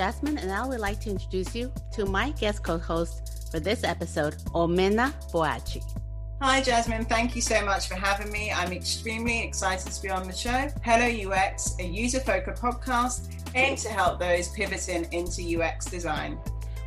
Jasmine, 0.00 0.38
and 0.38 0.50
I 0.50 0.66
would 0.66 0.80
like 0.80 0.98
to 1.00 1.10
introduce 1.10 1.54
you 1.54 1.70
to 1.92 2.06
my 2.06 2.30
guest 2.30 2.62
co 2.62 2.78
host 2.78 3.50
for 3.50 3.60
this 3.60 3.84
episode, 3.84 4.34
Omena 4.54 5.12
Boachi. 5.30 5.82
Hi, 6.40 6.62
Jasmine. 6.62 7.04
Thank 7.04 7.36
you 7.36 7.42
so 7.42 7.62
much 7.66 7.86
for 7.86 7.96
having 7.96 8.32
me. 8.32 8.50
I'm 8.50 8.72
extremely 8.72 9.42
excited 9.42 9.92
to 9.92 10.02
be 10.02 10.08
on 10.08 10.26
the 10.26 10.32
show. 10.32 10.68
Hello 10.82 11.04
UX, 11.04 11.76
a 11.80 11.84
user 11.84 12.20
focused 12.20 12.62
podcast 12.62 13.28
aimed 13.54 13.76
to 13.76 13.90
help 13.90 14.18
those 14.18 14.48
pivoting 14.48 15.06
into 15.12 15.60
UX 15.60 15.84
design. 15.84 16.38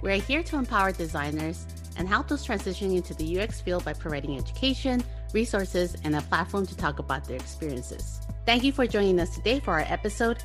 We're 0.02 0.20
here 0.20 0.42
to 0.42 0.56
empower 0.56 0.92
designers 0.92 1.68
and 1.98 2.08
help 2.08 2.30
those 2.30 2.44
transitioning 2.44 2.96
into 2.96 3.14
the 3.14 3.42
UX 3.42 3.62
field 3.62 3.86
by 3.86 3.94
providing 3.94 4.40
education, 4.40 5.04
resources, 5.34 5.96
and 6.04 6.16
a 6.16 6.22
platform 6.22 6.66
to 6.66 6.76
talk 6.76 6.98
about 6.98 7.26
their 7.26 7.38
experiences. 7.38 8.22
Thank 8.48 8.64
you 8.64 8.72
for 8.72 8.88
joining 8.88 9.20
us 9.20 9.36
today 9.36 9.60
for 9.60 9.74
our 9.74 9.86
episode, 9.88 10.40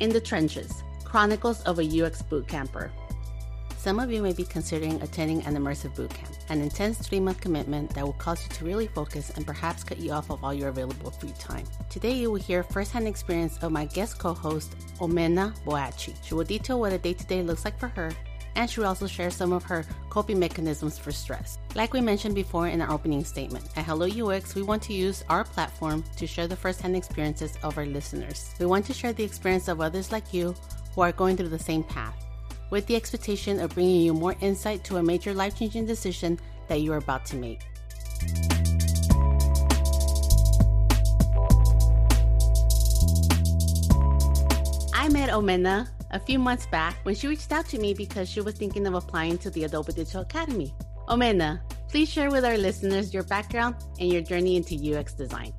In 0.00 0.08
the 0.08 0.22
Trenches 0.22 0.82
Chronicles 1.14 1.62
of 1.62 1.78
a 1.78 1.84
UX 1.84 2.22
Bootcamper. 2.22 2.90
Some 3.76 4.00
of 4.00 4.10
you 4.10 4.20
may 4.20 4.32
be 4.32 4.42
considering 4.42 5.00
attending 5.00 5.42
an 5.42 5.54
immersive 5.54 5.94
bootcamp, 5.94 6.34
an 6.48 6.60
intense 6.60 6.98
three 6.98 7.20
month 7.20 7.40
commitment 7.40 7.94
that 7.94 8.04
will 8.04 8.14
cause 8.14 8.42
you 8.42 8.48
to 8.56 8.64
really 8.64 8.88
focus 8.88 9.30
and 9.36 9.46
perhaps 9.46 9.84
cut 9.84 9.98
you 9.98 10.10
off 10.10 10.28
of 10.28 10.42
all 10.42 10.52
your 10.52 10.70
available 10.70 11.12
free 11.12 11.32
time. 11.38 11.66
Today, 11.88 12.14
you 12.14 12.32
will 12.32 12.40
hear 12.40 12.64
firsthand 12.64 13.06
experience 13.06 13.58
of 13.58 13.70
my 13.70 13.84
guest 13.84 14.18
co 14.18 14.34
host, 14.34 14.74
Omena 14.98 15.56
Boachi. 15.64 16.16
She 16.24 16.34
will 16.34 16.42
detail 16.42 16.80
what 16.80 16.92
a 16.92 16.98
day 16.98 17.12
to 17.12 17.26
day 17.26 17.44
looks 17.44 17.64
like 17.64 17.78
for 17.78 17.86
her 17.90 18.10
and 18.56 18.70
she 18.70 18.80
will 18.80 18.86
also 18.86 19.06
share 19.06 19.30
some 19.30 19.52
of 19.52 19.62
her 19.64 19.84
coping 20.10 20.38
mechanisms 20.38 20.98
for 20.98 21.12
stress. 21.12 21.58
Like 21.74 21.92
we 21.92 22.00
mentioned 22.00 22.34
before 22.34 22.68
in 22.68 22.80
our 22.80 22.92
opening 22.92 23.24
statement, 23.24 23.68
at 23.76 23.84
Hello 23.84 24.06
UX, 24.06 24.54
we 24.54 24.62
want 24.62 24.82
to 24.84 24.92
use 24.92 25.24
our 25.28 25.44
platform 25.44 26.04
to 26.16 26.26
share 26.26 26.46
the 26.46 26.56
firsthand 26.56 26.96
experiences 26.96 27.56
of 27.62 27.76
our 27.78 27.86
listeners. 27.86 28.54
We 28.58 28.66
want 28.66 28.86
to 28.86 28.94
share 28.94 29.12
the 29.12 29.24
experience 29.24 29.68
of 29.68 29.80
others 29.80 30.12
like 30.12 30.32
you 30.32 30.54
who 30.94 31.00
are 31.00 31.12
going 31.12 31.36
through 31.36 31.48
the 31.48 31.58
same 31.58 31.82
path, 31.82 32.24
with 32.70 32.86
the 32.86 32.96
expectation 32.96 33.60
of 33.60 33.74
bringing 33.74 34.02
you 34.02 34.14
more 34.14 34.36
insight 34.40 34.84
to 34.84 34.96
a 34.96 35.02
major 35.02 35.34
life 35.34 35.58
changing 35.58 35.86
decision 35.86 36.38
that 36.68 36.80
you 36.80 36.92
are 36.92 36.98
about 36.98 37.24
to 37.26 37.36
make. 37.36 37.60
I 44.94 45.08
met 45.10 45.28
Omena 45.30 45.88
a 46.12 46.18
few 46.18 46.38
months 46.38 46.66
back 46.66 46.96
when 47.02 47.14
she 47.14 47.26
reached 47.26 47.52
out 47.52 47.66
to 47.66 47.78
me 47.78 47.92
because 47.92 48.28
she 48.28 48.40
was 48.40 48.54
thinking 48.54 48.86
of 48.86 48.94
applying 48.94 49.36
to 49.38 49.50
the 49.50 49.64
Adobe 49.64 49.92
Digital 49.92 50.22
Academy. 50.22 50.72
Omena, 51.08 51.60
please 51.88 52.08
share 52.08 52.30
with 52.30 52.44
our 52.44 52.56
listeners 52.56 53.12
your 53.12 53.24
background 53.24 53.74
and 54.00 54.10
your 54.10 54.22
journey 54.22 54.56
into 54.56 54.74
UX 54.74 55.12
design. 55.12 55.52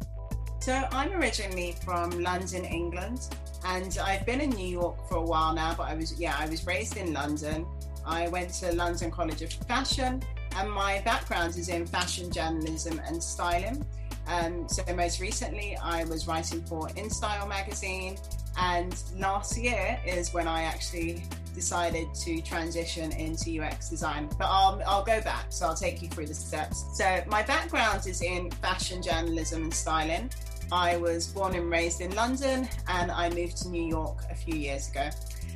So, 0.62 0.74
I'm 0.92 1.12
originally 1.14 1.76
from 1.84 2.10
London, 2.24 2.66
England, 2.66 3.30
and 3.66 3.98
I've 3.98 4.26
been 4.26 4.42
in 4.42 4.52
New 4.52 4.68
York 4.68 5.08
for 5.10 5.16
a 5.16 5.24
while 5.24 5.54
now, 5.54 5.74
but 5.76 5.84
I 5.84 5.96
was, 5.96 6.20
yeah, 6.20 6.36
I 6.38 6.48
was 6.48 6.66
raised 6.68 6.98
in 6.98 7.14
London. 7.14 7.66
I 8.06 8.28
went 8.28 8.54
to 8.56 8.72
London 8.74 9.10
College 9.10 9.42
of 9.42 9.52
Fashion, 9.68 10.22
and 10.56 10.72
my 10.72 11.02
background 11.02 11.58
is 11.58 11.70
in 11.70 11.88
fashion 11.88 12.32
journalism 12.32 13.02
and 13.08 13.22
styling. 13.22 13.84
Um, 14.28 14.68
so 14.70 14.84
most 14.96 15.20
recently, 15.20 15.78
I 15.78 16.04
was 16.06 16.28
writing 16.28 16.62
for 16.64 16.88
InStyle 16.90 17.50
magazine, 17.50 18.18
and 18.58 18.96
last 19.18 19.58
year 19.58 20.00
is 20.06 20.34
when 20.34 20.48
I 20.48 20.64
actually 20.64 21.24
decided 21.56 22.14
to 22.14 22.42
transition 22.42 23.12
into 23.14 23.62
UX 23.62 23.90
design. 23.90 24.30
But 24.38 24.46
I'll, 24.46 24.82
I'll 24.86 25.04
go 25.04 25.22
back, 25.22 25.48
so 25.50 25.66
I'll 25.66 25.76
take 25.76 26.04
you 26.04 26.10
through 26.10 26.28
the 26.28 26.36
steps. 26.36 26.86
So, 26.94 27.24
my 27.28 27.42
background 27.42 28.06
is 28.06 28.22
in 28.22 28.52
fashion 28.52 29.02
journalism 29.02 29.64
and 29.64 29.74
styling. 29.74 30.30
I 30.72 30.98
was 30.98 31.28
born 31.28 31.56
and 31.56 31.70
raised 31.70 32.02
in 32.02 32.14
London 32.16 32.68
and 32.88 33.12
I 33.12 33.30
moved 33.30 33.58
to 33.58 33.70
New 33.70 33.84
York 33.84 34.24
a 34.30 34.36
few 34.36 34.56
years 34.56 34.90
ago. 34.90 35.10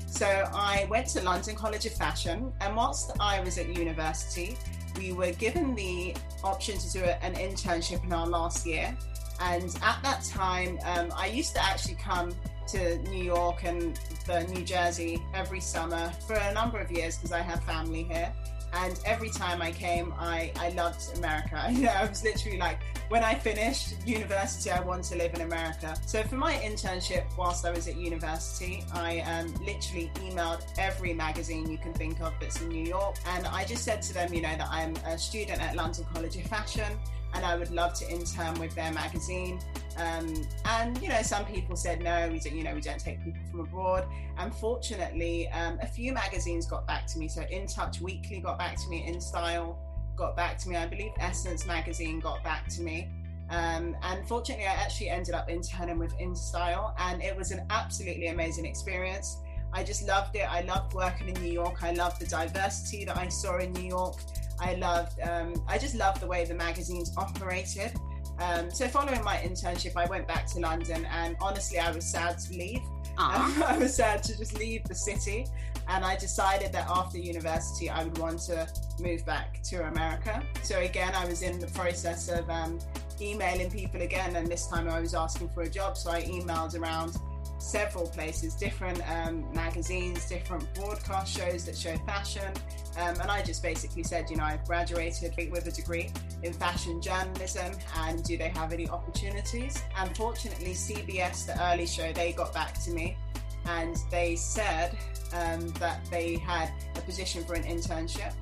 So, 0.07 0.25
I 0.25 0.87
went 0.89 1.07
to 1.09 1.21
London 1.21 1.55
College 1.55 1.85
of 1.85 1.93
Fashion, 1.93 2.51
and 2.61 2.75
whilst 2.75 3.11
I 3.19 3.41
was 3.41 3.59
at 3.59 3.75
university, 3.77 4.57
we 4.97 5.11
were 5.11 5.31
given 5.31 5.75
the 5.75 6.15
option 6.43 6.79
to 6.79 6.91
do 6.91 7.03
an 7.03 7.35
internship 7.35 8.03
in 8.03 8.11
our 8.11 8.25
last 8.25 8.65
year. 8.65 8.97
And 9.39 9.65
at 9.83 9.99
that 10.03 10.23
time, 10.25 10.79
um, 10.83 11.13
I 11.15 11.27
used 11.27 11.53
to 11.55 11.63
actually 11.63 11.95
come 11.95 12.33
to 12.69 12.97
New 13.09 13.23
York 13.23 13.63
and 13.63 13.99
the 14.25 14.43
New 14.45 14.63
Jersey 14.63 15.21
every 15.33 15.59
summer 15.59 16.11
for 16.27 16.35
a 16.35 16.53
number 16.53 16.79
of 16.79 16.91
years 16.91 17.15
because 17.15 17.31
I 17.31 17.41
have 17.41 17.63
family 17.63 18.03
here. 18.03 18.33
And 18.73 18.99
every 19.05 19.29
time 19.29 19.61
I 19.61 19.71
came, 19.71 20.13
I, 20.17 20.51
I 20.57 20.69
loved 20.69 21.17
America. 21.17 21.55
I 21.65 22.05
was 22.07 22.23
literally 22.23 22.57
like, 22.57 22.79
when 23.09 23.23
I 23.23 23.35
finished 23.35 23.95
university, 24.05 24.71
I 24.71 24.79
want 24.81 25.03
to 25.05 25.15
live 25.15 25.33
in 25.33 25.41
America. 25.41 25.95
So 26.05 26.23
for 26.23 26.35
my 26.35 26.53
internship, 26.53 27.25
whilst 27.37 27.65
I 27.65 27.71
was 27.71 27.87
at 27.87 27.97
university, 27.97 28.83
I 28.93 29.19
um, 29.21 29.53
literally 29.65 30.11
emailed 30.15 30.63
every 30.77 31.13
magazine 31.13 31.69
you 31.69 31.77
can 31.77 31.93
think 31.93 32.21
of 32.21 32.33
that's 32.39 32.61
in 32.61 32.69
New 32.69 32.85
York. 32.85 33.15
And 33.27 33.47
I 33.47 33.65
just 33.65 33.83
said 33.83 34.01
to 34.03 34.13
them, 34.13 34.33
you 34.33 34.41
know, 34.41 34.55
that 34.55 34.67
I'm 34.69 34.95
a 35.07 35.17
student 35.17 35.61
at 35.61 35.75
London 35.75 36.05
College 36.13 36.35
of 36.35 36.43
Fashion 36.43 36.97
and 37.33 37.45
I 37.45 37.55
would 37.55 37.71
love 37.71 37.93
to 37.95 38.09
intern 38.09 38.59
with 38.59 38.73
their 38.75 38.91
magazine. 38.91 39.59
Um, 39.97 40.47
and 40.65 41.01
you 41.01 41.09
know, 41.09 41.21
some 41.21 41.45
people 41.45 41.75
said 41.75 42.01
no, 42.01 42.29
we 42.31 42.39
don't. 42.39 42.55
You 42.55 42.63
know, 42.63 42.73
we 42.73 42.81
don't 42.81 42.99
take 42.99 43.23
people 43.23 43.41
from 43.51 43.59
abroad. 43.61 44.07
Unfortunately, 44.37 45.49
um, 45.49 45.77
a 45.81 45.87
few 45.87 46.13
magazines 46.13 46.65
got 46.65 46.87
back 46.87 47.05
to 47.07 47.19
me. 47.19 47.27
So, 47.27 47.43
In 47.49 47.67
Touch 47.67 48.01
Weekly 48.01 48.39
got 48.39 48.57
back 48.57 48.77
to 48.77 48.89
me. 48.89 49.05
In 49.05 49.19
Style 49.19 49.77
got 50.15 50.35
back 50.35 50.57
to 50.59 50.69
me. 50.69 50.75
I 50.75 50.85
believe 50.85 51.11
Essence 51.19 51.65
magazine 51.65 52.19
got 52.19 52.43
back 52.43 52.67
to 52.69 52.81
me. 52.81 53.09
Um, 53.49 53.97
and 54.03 54.27
fortunately, 54.27 54.65
I 54.65 54.73
actually 54.73 55.09
ended 55.09 55.33
up 55.33 55.49
interning 55.49 55.97
with 55.97 56.15
InStyle, 56.19 56.93
and 56.99 57.21
it 57.23 57.35
was 57.35 57.51
an 57.51 57.65
absolutely 57.71 58.27
amazing 58.27 58.65
experience. 58.65 59.37
I 59.73 59.83
just 59.83 60.07
loved 60.07 60.35
it. 60.35 60.51
I 60.51 60.61
loved 60.61 60.93
working 60.93 61.29
in 61.29 61.41
New 61.41 61.51
York. 61.51 61.83
I 61.83 61.91
loved 61.93 62.21
the 62.21 62.27
diversity 62.27 63.05
that 63.05 63.17
I 63.17 63.27
saw 63.27 63.57
in 63.57 63.71
New 63.73 63.87
York. 63.87 64.17
I 64.61 64.75
loved, 64.75 65.19
um, 65.21 65.53
I 65.67 65.77
just 65.77 65.95
loved 65.95 66.21
the 66.21 66.27
way 66.27 66.45
the 66.45 66.53
magazines 66.53 67.11
operated. 67.17 67.93
Um, 68.39 68.71
so 68.71 68.87
following 68.87 69.23
my 69.23 69.37
internship, 69.37 69.95
I 69.95 70.05
went 70.05 70.27
back 70.27 70.47
to 70.47 70.59
London, 70.59 71.05
and 71.11 71.35
honestly, 71.41 71.79
I 71.79 71.91
was 71.91 72.05
sad 72.05 72.39
to 72.39 72.53
leave. 72.53 72.81
Um, 73.17 73.63
I 73.67 73.77
was 73.77 73.95
sad 73.95 74.23
to 74.23 74.37
just 74.37 74.57
leave 74.57 74.83
the 74.85 74.95
city, 74.95 75.45
and 75.87 76.05
I 76.05 76.15
decided 76.15 76.71
that 76.71 76.87
after 76.89 77.17
university, 77.17 77.89
I 77.89 78.03
would 78.03 78.17
want 78.17 78.39
to 78.43 78.67
move 79.01 79.25
back 79.25 79.61
to 79.63 79.87
America. 79.87 80.41
So 80.63 80.79
again, 80.79 81.13
I 81.15 81.25
was 81.25 81.41
in 81.41 81.59
the 81.59 81.67
process 81.67 82.29
of 82.29 82.49
um, 82.49 82.79
emailing 83.19 83.69
people 83.69 84.01
again, 84.01 84.35
and 84.35 84.47
this 84.47 84.67
time 84.67 84.89
I 84.89 84.99
was 84.99 85.13
asking 85.13 85.49
for 85.49 85.63
a 85.63 85.69
job. 85.69 85.97
So 85.97 86.11
I 86.11 86.21
emailed 86.23 86.79
around 86.79 87.17
several 87.59 88.07
places, 88.07 88.55
different 88.55 89.01
um, 89.09 89.45
magazines, 89.53 90.27
different 90.27 90.73
broadcast 90.73 91.37
shows 91.37 91.65
that 91.65 91.77
show 91.77 91.95
fashion. 92.05 92.51
Um, 92.97 93.19
and 93.21 93.29
I 93.29 93.43
just 93.43 93.61
basically 93.61 94.03
said, 94.03 94.29
you 94.29 94.37
know, 94.37 94.43
I've 94.43 94.65
graduated 94.65 95.33
with 95.51 95.67
a 95.67 95.71
degree 95.71 96.11
in 96.41 96.53
fashion 96.53 97.01
journalism 97.01 97.75
and 97.97 98.23
do 98.23 98.37
they 98.37 98.49
have 98.49 98.73
any 98.73 98.89
opportunities? 98.89 99.81
Unfortunately, 99.97 100.73
CBS, 100.73 101.45
the 101.45 101.61
early 101.71 101.85
show, 101.85 102.11
they 102.13 102.31
got 102.31 102.53
back 102.53 102.73
to 102.83 102.91
me 102.91 103.17
and 103.65 103.97
they 104.09 104.35
said 104.35 104.97
um, 105.33 105.69
that 105.73 106.03
they 106.09 106.37
had 106.37 106.71
a 106.95 107.01
position 107.01 107.43
for 107.43 107.53
an 107.53 107.63
internship. 107.63 108.33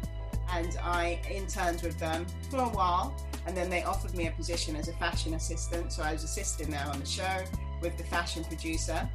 And 0.54 0.78
I 0.82 1.20
interned 1.30 1.82
with 1.82 2.00
them 2.00 2.26
for 2.50 2.60
a 2.60 2.70
while 2.70 3.14
and 3.46 3.56
then 3.56 3.70
they 3.70 3.84
offered 3.84 4.14
me 4.14 4.28
a 4.28 4.32
position 4.32 4.76
as 4.76 4.88
a 4.88 4.94
fashion 4.94 5.34
assistant. 5.34 5.92
So 5.92 6.04
I 6.04 6.14
was 6.14 6.24
assisting 6.24 6.70
there 6.70 6.86
on 6.88 7.00
the 7.00 7.06
show 7.06 7.44
with 7.82 7.98
the 7.98 8.04
fashion 8.04 8.44
producer. 8.44 9.08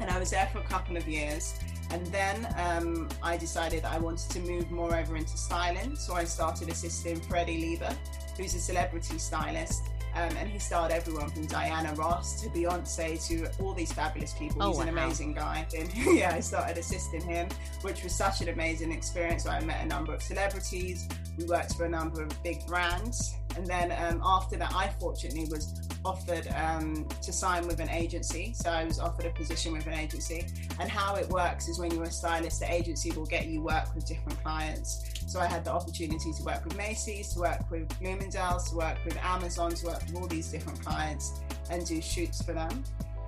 And 0.00 0.10
I 0.10 0.18
was 0.18 0.30
there 0.30 0.48
for 0.52 0.58
a 0.58 0.64
couple 0.64 0.96
of 0.96 1.06
years. 1.08 1.58
And 1.90 2.04
then 2.06 2.48
um, 2.58 3.08
I 3.22 3.36
decided 3.36 3.84
I 3.84 3.98
wanted 3.98 4.30
to 4.30 4.40
move 4.40 4.70
more 4.70 4.96
over 4.96 5.16
into 5.16 5.36
styling. 5.36 5.96
So 5.96 6.14
I 6.14 6.24
started 6.24 6.68
assisting 6.68 7.20
Freddie 7.20 7.76
Leiba, 7.76 7.96
who's 8.36 8.54
a 8.54 8.58
celebrity 8.58 9.18
stylist. 9.18 9.84
Um, 10.14 10.30
and 10.36 10.48
he 10.48 10.60
styled 10.60 10.92
everyone 10.92 11.28
from 11.28 11.46
Diana 11.46 11.92
Ross 11.94 12.40
to 12.42 12.48
Beyonce 12.50 13.26
to 13.26 13.50
all 13.60 13.74
these 13.74 13.92
fabulous 13.92 14.32
people. 14.32 14.62
Oh, 14.62 14.68
He's 14.68 14.76
wow. 14.76 14.82
an 14.84 14.88
amazing 14.90 15.34
guy. 15.34 15.66
And 15.76 15.92
yeah, 16.16 16.32
I 16.34 16.40
started 16.40 16.78
assisting 16.78 17.22
him, 17.22 17.48
which 17.82 18.04
was 18.04 18.14
such 18.14 18.40
an 18.40 18.48
amazing 18.48 18.92
experience. 18.92 19.42
So 19.42 19.50
I 19.50 19.60
met 19.60 19.84
a 19.84 19.86
number 19.86 20.14
of 20.14 20.22
celebrities. 20.22 21.08
We 21.36 21.44
worked 21.46 21.74
for 21.74 21.84
a 21.84 21.88
number 21.88 22.22
of 22.22 22.42
big 22.44 22.64
brands. 22.66 23.34
And 23.56 23.66
then 23.66 23.92
um, 23.92 24.20
after 24.24 24.56
that, 24.56 24.72
I 24.74 24.88
fortunately 25.00 25.46
was 25.50 25.80
offered 26.04 26.46
um, 26.56 27.06
to 27.22 27.32
sign 27.32 27.66
with 27.66 27.80
an 27.80 27.88
agency. 27.88 28.52
So 28.54 28.70
I 28.70 28.84
was 28.84 28.98
offered 29.00 29.26
a 29.26 29.30
position 29.30 29.72
with 29.72 29.86
an 29.86 29.94
agency. 29.94 30.46
And 30.80 30.90
how 30.90 31.16
it 31.16 31.28
works 31.28 31.68
is 31.68 31.78
when 31.78 31.90
you're 31.92 32.04
a 32.04 32.10
stylist, 32.10 32.60
the 32.60 32.72
agency 32.72 33.12
will 33.12 33.26
get 33.26 33.46
you 33.46 33.62
work 33.62 33.94
with 33.94 34.06
different 34.06 34.42
clients. 34.42 35.04
So 35.26 35.40
I 35.40 35.46
had 35.46 35.64
the 35.64 35.72
opportunity 35.72 36.32
to 36.32 36.42
work 36.42 36.64
with 36.64 36.76
Macy's, 36.76 37.32
to 37.34 37.40
work 37.40 37.70
with 37.70 37.88
Bloomingdale's, 38.00 38.70
to 38.70 38.76
work 38.76 38.98
with 39.04 39.16
Amazon, 39.18 39.70
to 39.72 39.86
work 39.86 40.02
with 40.06 40.16
all 40.16 40.26
these 40.26 40.48
different 40.48 40.84
clients 40.84 41.40
and 41.70 41.86
do 41.86 42.00
shoots 42.00 42.42
for 42.42 42.52
them. 42.52 42.84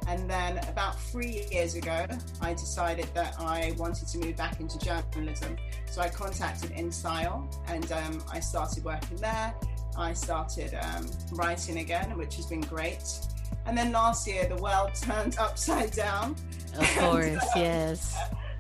And 0.08 0.31
then 0.31 0.58
about 0.69 1.00
three 1.00 1.46
years 1.50 1.75
ago, 1.75 2.06
I 2.40 2.55
decided 2.55 3.08
that 3.14 3.34
I 3.40 3.75
wanted 3.76 4.06
to 4.08 4.19
move 4.19 4.37
back 4.37 4.61
into 4.61 4.78
journalism. 4.78 5.56
So 5.90 6.00
I 6.00 6.08
contacted 6.08 6.70
InStyle 6.70 7.52
and 7.67 7.90
um, 7.90 8.23
I 8.31 8.38
started 8.38 8.84
working 8.84 9.17
there. 9.17 9.52
I 9.96 10.12
started 10.12 10.78
um, 10.82 11.10
writing 11.32 11.78
again, 11.78 12.16
which 12.16 12.37
has 12.37 12.46
been 12.46 12.60
great. 12.60 13.02
And 13.66 13.76
then 13.76 13.93
last 13.93 14.26
year, 14.26 14.46
the 14.46 14.56
world 14.56 14.94
turned 15.00 15.38
upside 15.38 15.93
down. 15.93 16.37
Of 16.78 16.88
course, 16.98 17.25
and, 17.25 17.38
uh, 17.38 17.46
yes. 17.56 18.16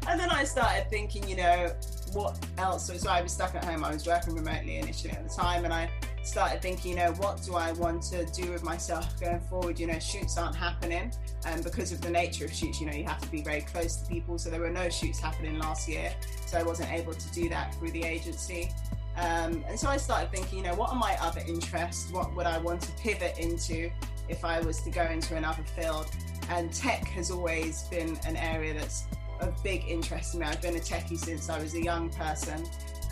and 0.08 0.18
then 0.18 0.30
I 0.30 0.44
started 0.44 0.88
thinking, 0.88 1.28
you 1.28 1.36
know, 1.36 1.72
what 2.12 2.38
else? 2.58 2.86
So, 2.86 2.94
so 2.94 3.10
I 3.10 3.20
was 3.20 3.32
stuck 3.32 3.54
at 3.54 3.64
home. 3.64 3.84
I 3.84 3.92
was 3.92 4.06
working 4.06 4.34
remotely 4.34 4.76
initially 4.76 5.12
at 5.12 5.28
the 5.28 5.34
time, 5.34 5.64
and 5.64 5.72
I 5.72 5.90
started 6.26 6.60
thinking, 6.60 6.92
you 6.92 6.96
know, 6.96 7.12
what 7.12 7.42
do 7.42 7.54
I 7.54 7.72
want 7.72 8.02
to 8.04 8.24
do 8.26 8.50
with 8.50 8.64
myself 8.64 9.18
going 9.20 9.40
forward? 9.40 9.78
You 9.78 9.86
know, 9.86 9.98
shoots 9.98 10.36
aren't 10.38 10.56
happening, 10.56 11.12
and 11.44 11.56
um, 11.56 11.62
because 11.62 11.92
of 11.92 12.00
the 12.00 12.10
nature 12.10 12.44
of 12.46 12.52
shoots, 12.52 12.80
you 12.80 12.86
know, 12.86 12.92
you 12.92 13.04
have 13.04 13.20
to 13.20 13.30
be 13.30 13.42
very 13.42 13.60
close 13.60 13.96
to 13.96 14.06
people. 14.08 14.38
So 14.38 14.50
there 14.50 14.60
were 14.60 14.70
no 14.70 14.88
shoots 14.88 15.20
happening 15.20 15.58
last 15.58 15.88
year, 15.88 16.12
so 16.46 16.58
I 16.58 16.62
wasn't 16.62 16.92
able 16.92 17.14
to 17.14 17.32
do 17.32 17.48
that 17.50 17.74
through 17.74 17.92
the 17.92 18.04
agency. 18.04 18.70
Um, 19.16 19.64
and 19.66 19.78
so 19.78 19.88
I 19.88 19.96
started 19.96 20.30
thinking, 20.30 20.58
you 20.58 20.64
know, 20.64 20.74
what 20.74 20.90
are 20.90 20.96
my 20.96 21.16
other 21.20 21.42
interests? 21.46 22.10
What 22.10 22.34
would 22.34 22.46
I 22.46 22.58
want 22.58 22.82
to 22.82 22.92
pivot 22.92 23.38
into 23.38 23.90
if 24.28 24.44
I 24.44 24.60
was 24.60 24.82
to 24.82 24.90
go 24.90 25.02
into 25.02 25.36
another 25.36 25.62
field? 25.62 26.06
And 26.50 26.72
tech 26.72 27.06
has 27.08 27.30
always 27.30 27.84
been 27.84 28.18
an 28.26 28.36
area 28.36 28.74
that's 28.74 29.04
of 29.40 29.62
big 29.62 29.84
interest 29.88 30.32
to 30.32 30.38
me. 30.38 30.46
I've 30.46 30.62
been 30.62 30.76
a 30.76 30.80
techie 30.80 31.18
since 31.18 31.48
I 31.48 31.58
was 31.58 31.74
a 31.74 31.82
young 31.82 32.10
person. 32.10 32.64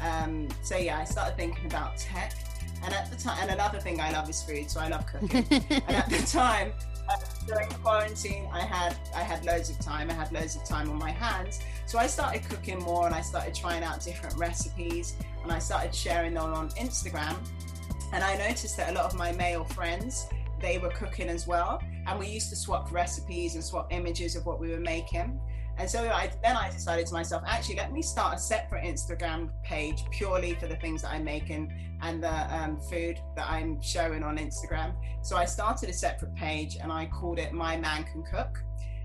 Um, 0.03 0.49
so 0.63 0.77
yeah, 0.77 0.99
I 0.99 1.05
started 1.05 1.37
thinking 1.37 1.67
about 1.67 1.97
tech. 1.97 2.35
And 2.83 2.93
at 2.93 3.11
the 3.11 3.17
time, 3.17 3.39
and 3.41 3.51
another 3.51 3.81
thing 3.81 4.01
I 4.01 4.13
love 4.13 4.29
is 4.29 4.43
food, 4.43 4.71
so 4.71 4.81
I 4.81 4.89
love 4.89 5.07
cooking. 5.07 5.47
and 5.51 5.97
at 5.97 6.11
the 6.11 6.19
time, 6.27 6.73
uh, 7.09 7.17
during 7.47 7.69
quarantine, 7.69 8.49
I 8.53 8.61
had 8.61 8.97
I 9.15 9.23
had 9.23 9.45
loads 9.45 9.71
of 9.71 9.79
time. 9.79 10.11
I 10.11 10.15
had 10.15 10.33
loads 10.33 10.57
of 10.57 10.65
time 10.65 10.91
on 10.91 10.99
my 10.99 11.11
hands, 11.11 11.61
so 11.87 11.99
I 11.99 12.07
started 12.07 12.47
cooking 12.49 12.79
more, 12.81 13.07
and 13.07 13.15
I 13.15 13.23
started 13.23 13.55
trying 13.55 13.83
out 13.83 14.03
different 14.03 14.37
recipes, 14.37 15.15
and 15.45 15.53
I 15.53 15.59
started 15.61 15.95
sharing 15.95 16.35
them 16.35 16.53
on 16.53 16.71
Instagram. 16.71 17.37
And 18.13 18.25
I 18.25 18.37
noticed 18.37 18.77
that 18.77 18.91
a 18.91 18.93
lot 18.93 19.07
of 19.07 19.15
my 19.17 19.33
male 19.33 19.65
friends 19.65 20.27
they 20.61 20.79
were 20.79 20.91
cooking 20.91 21.29
as 21.29 21.47
well, 21.47 21.83
and 22.07 22.19
we 22.19 22.27
used 22.27 22.49
to 22.51 22.57
swap 22.57 22.91
recipes 22.91 23.55
and 23.55 23.63
swap 23.63 23.93
images 23.93 24.35
of 24.35 24.47
what 24.47 24.59
we 24.59 24.71
were 24.71 24.81
making. 24.81 25.39
And 25.77 25.91
so 25.91 26.09
I, 26.09 26.31
then 26.43 26.57
I 26.57 26.71
decided 26.71 27.07
to 27.07 27.13
myself, 27.13 27.43
actually, 27.47 27.77
let 27.77 27.93
me 27.93 28.01
start 28.01 28.37
a 28.37 28.39
separate 28.39 28.85
Instagram 28.85 29.51
page 29.65 30.05
purely 30.11 30.55
for 30.55 30.69
the 30.69 30.77
things 30.77 31.03
that 31.03 31.11
I'm 31.11 31.25
making 31.25 31.73
and 32.01 32.23
the 32.23 32.55
um, 32.55 32.81
food 32.81 33.19
that 33.37 33.51
I'm 33.51 33.83
showing 33.83 34.23
on 34.23 34.39
Instagram. 34.39 34.95
So 35.23 35.37
I 35.37 35.45
started 35.45 35.89
a 35.89 35.93
separate 35.93 36.35
page 36.37 36.79
and 36.81 36.93
I 36.93 37.07
called 37.07 37.39
it 37.39 37.53
My 37.53 37.77
Man 37.77 38.05
Can 38.05 38.23
Cook. 38.23 38.63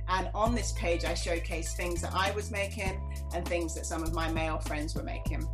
And 0.10 0.30
on 0.34 0.54
this 0.54 0.72
page, 0.74 1.06
I 1.06 1.14
showcased 1.14 1.76
things 1.76 2.02
that 2.02 2.14
I 2.14 2.32
was 2.32 2.52
making 2.52 3.02
and 3.34 3.48
things 3.48 3.74
that 3.76 3.86
some 3.86 4.04
of 4.04 4.14
my 4.14 4.32
male 4.32 4.60
friends 4.60 4.96
were 4.96 5.04
making. 5.04 5.48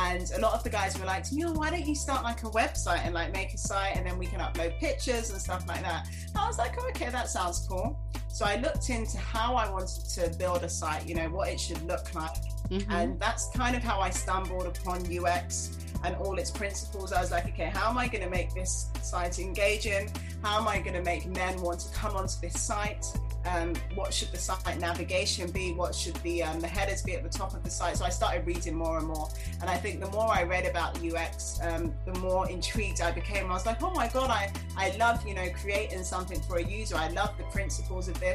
And 0.00 0.30
a 0.36 0.40
lot 0.40 0.54
of 0.54 0.62
the 0.62 0.70
guys 0.70 0.98
were 0.98 1.06
like 1.06 1.30
me, 1.32 1.44
oh, 1.44 1.52
why 1.52 1.70
don't 1.70 1.86
you 1.86 1.94
start 1.94 2.22
like 2.22 2.44
a 2.44 2.50
website 2.50 3.04
and 3.04 3.14
like 3.14 3.32
make 3.32 3.52
a 3.52 3.58
site 3.58 3.96
and 3.96 4.06
then 4.06 4.16
we 4.16 4.26
can 4.26 4.38
upload 4.38 4.78
pictures 4.78 5.30
and 5.30 5.40
stuff 5.40 5.66
like 5.66 5.82
that. 5.82 6.06
And 6.28 6.36
I 6.36 6.46
was 6.46 6.56
like, 6.56 6.74
oh, 6.78 6.88
okay, 6.90 7.10
that 7.10 7.28
sounds 7.28 7.66
cool. 7.68 7.98
So 8.38 8.44
I 8.44 8.54
looked 8.54 8.88
into 8.88 9.18
how 9.18 9.56
I 9.56 9.68
wanted 9.68 10.04
to 10.10 10.30
build 10.38 10.62
a 10.62 10.68
site, 10.68 11.08
you 11.08 11.16
know, 11.16 11.28
what 11.28 11.48
it 11.48 11.58
should 11.58 11.82
look 11.88 12.14
like. 12.14 12.40
Mm-hmm. 12.70 12.88
And 12.88 13.18
that's 13.18 13.50
kind 13.50 13.74
of 13.74 13.82
how 13.82 13.98
I 13.98 14.10
stumbled 14.10 14.64
upon 14.64 15.02
UX 15.12 15.76
and 16.04 16.14
all 16.14 16.38
its 16.38 16.52
principles. 16.52 17.12
I 17.12 17.20
was 17.20 17.32
like, 17.32 17.46
okay, 17.48 17.64
how 17.64 17.90
am 17.90 17.98
I 17.98 18.06
going 18.06 18.22
to 18.22 18.30
make 18.30 18.54
this 18.54 18.90
site 19.02 19.40
engaging? 19.40 20.12
How 20.40 20.60
am 20.60 20.68
I 20.68 20.78
going 20.78 20.94
to 20.94 21.02
make 21.02 21.26
men 21.26 21.60
want 21.60 21.80
to 21.80 21.92
come 21.92 22.14
onto 22.14 22.40
this 22.40 22.62
site? 22.62 23.04
um, 23.48 23.74
what 23.94 24.12
should 24.12 24.30
the 24.32 24.38
site 24.38 24.78
navigation 24.78 25.50
be? 25.50 25.72
What 25.72 25.94
should 25.94 26.14
the 26.16 26.42
um, 26.42 26.60
the 26.60 26.66
headers 26.66 27.02
be 27.02 27.14
at 27.14 27.22
the 27.22 27.28
top 27.28 27.54
of 27.54 27.62
the 27.62 27.70
site? 27.70 27.96
So 27.96 28.04
I 28.04 28.10
started 28.10 28.46
reading 28.46 28.74
more 28.74 28.98
and 28.98 29.06
more, 29.06 29.28
and 29.60 29.70
I 29.70 29.76
think 29.76 30.00
the 30.00 30.10
more 30.10 30.28
I 30.28 30.42
read 30.42 30.66
about 30.66 30.98
UX, 31.02 31.58
um, 31.62 31.94
the 32.04 32.18
more 32.18 32.48
intrigued 32.48 33.00
I 33.00 33.10
became. 33.10 33.50
I 33.50 33.54
was 33.54 33.66
like, 33.66 33.82
oh 33.82 33.92
my 33.92 34.08
god, 34.08 34.30
I 34.30 34.52
I 34.76 34.96
love 34.96 35.26
you 35.26 35.34
know 35.34 35.48
creating 35.60 36.02
something 36.04 36.40
for 36.42 36.58
a 36.58 36.64
user. 36.64 36.96
I 36.96 37.08
love 37.08 37.36
the 37.38 37.44
principles 37.44 38.08
of 38.08 38.18
this. 38.20 38.27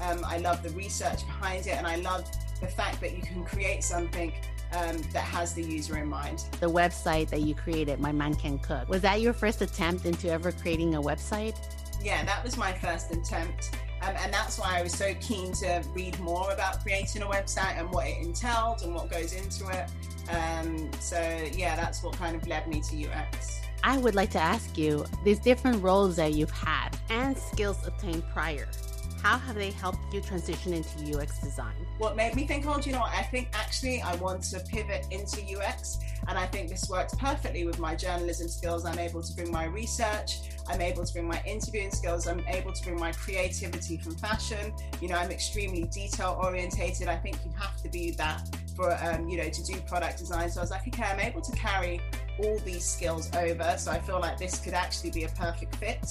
Um, 0.00 0.24
I 0.24 0.38
love 0.38 0.62
the 0.62 0.70
research 0.70 1.24
behind 1.26 1.66
it, 1.66 1.76
and 1.76 1.86
I 1.86 1.96
love 1.96 2.24
the 2.60 2.66
fact 2.66 3.00
that 3.00 3.16
you 3.16 3.22
can 3.22 3.44
create 3.44 3.82
something 3.82 4.32
um, 4.72 5.00
that 5.12 5.24
has 5.24 5.54
the 5.54 5.62
user 5.62 5.98
in 5.98 6.08
mind. 6.08 6.44
The 6.60 6.70
website 6.70 7.28
that 7.30 7.42
you 7.42 7.54
created, 7.54 8.00
My 8.00 8.12
Man 8.12 8.34
Can 8.34 8.58
Cook, 8.58 8.88
was 8.88 9.02
that 9.02 9.20
your 9.20 9.32
first 9.32 9.62
attempt 9.62 10.06
into 10.06 10.30
ever 10.30 10.52
creating 10.52 10.94
a 10.94 11.00
website? 11.00 11.56
Yeah, 12.02 12.24
that 12.24 12.44
was 12.44 12.56
my 12.56 12.72
first 12.72 13.12
attempt. 13.12 13.78
Um, 14.02 14.14
and 14.18 14.32
that's 14.32 14.58
why 14.58 14.78
I 14.78 14.82
was 14.82 14.92
so 14.92 15.14
keen 15.20 15.52
to 15.54 15.82
read 15.94 16.18
more 16.20 16.52
about 16.52 16.82
creating 16.82 17.22
a 17.22 17.26
website 17.26 17.78
and 17.78 17.90
what 17.90 18.06
it 18.06 18.18
entails 18.22 18.82
and 18.82 18.94
what 18.94 19.10
goes 19.10 19.32
into 19.32 19.68
it. 19.70 19.90
Um, 20.30 20.90
so, 21.00 21.18
yeah, 21.52 21.76
that's 21.76 22.02
what 22.02 22.14
kind 22.14 22.36
of 22.36 22.46
led 22.46 22.68
me 22.68 22.82
to 22.82 23.08
UX. 23.08 23.60
I 23.82 23.98
would 23.98 24.14
like 24.14 24.30
to 24.30 24.40
ask 24.40 24.76
you 24.76 25.06
these 25.24 25.38
different 25.38 25.82
roles 25.82 26.16
that 26.16 26.34
you've 26.34 26.50
had 26.50 26.90
and 27.08 27.36
skills 27.36 27.86
obtained 27.86 28.24
prior. 28.32 28.68
How 29.26 29.38
have 29.38 29.56
they 29.56 29.72
helped 29.72 30.14
you 30.14 30.20
transition 30.20 30.72
into 30.72 31.18
UX 31.18 31.40
design? 31.40 31.74
What 31.98 32.14
made 32.14 32.36
me 32.36 32.46
think, 32.46 32.64
oh, 32.64 32.78
you 32.78 32.92
know 32.92 33.00
what? 33.00 33.12
I 33.12 33.24
think 33.24 33.48
actually 33.54 34.00
I 34.00 34.14
want 34.14 34.44
to 34.52 34.60
pivot 34.60 35.04
into 35.10 35.42
UX. 35.42 35.98
And 36.28 36.38
I 36.38 36.46
think 36.46 36.68
this 36.68 36.88
works 36.88 37.12
perfectly 37.12 37.66
with 37.66 37.80
my 37.80 37.96
journalism 37.96 38.46
skills. 38.46 38.84
I'm 38.84 39.00
able 39.00 39.24
to 39.24 39.32
bring 39.34 39.50
my 39.50 39.64
research, 39.64 40.42
I'm 40.68 40.80
able 40.80 41.04
to 41.04 41.12
bring 41.12 41.26
my 41.26 41.42
interviewing 41.44 41.90
skills, 41.90 42.28
I'm 42.28 42.38
able 42.46 42.72
to 42.72 42.84
bring 42.84 43.00
my 43.00 43.10
creativity 43.10 43.96
from 43.96 44.14
fashion. 44.14 44.72
You 45.00 45.08
know, 45.08 45.16
I'm 45.16 45.32
extremely 45.32 45.82
detail 45.86 46.38
orientated. 46.40 47.08
I 47.08 47.16
think 47.16 47.36
you 47.44 47.50
have 47.58 47.82
to 47.82 47.88
be 47.88 48.12
that 48.12 48.48
for, 48.76 48.96
um, 49.02 49.28
you 49.28 49.38
know, 49.38 49.48
to 49.48 49.64
do 49.64 49.80
product 49.88 50.18
design. 50.18 50.50
So 50.50 50.60
I 50.60 50.62
was 50.62 50.70
like, 50.70 50.86
okay, 50.86 51.02
I'm 51.02 51.18
able 51.18 51.40
to 51.40 51.52
carry 51.56 52.00
all 52.44 52.60
these 52.60 52.84
skills 52.84 53.28
over. 53.34 53.74
So 53.76 53.90
I 53.90 53.98
feel 53.98 54.20
like 54.20 54.38
this 54.38 54.60
could 54.60 54.74
actually 54.74 55.10
be 55.10 55.24
a 55.24 55.28
perfect 55.30 55.74
fit. 55.74 56.06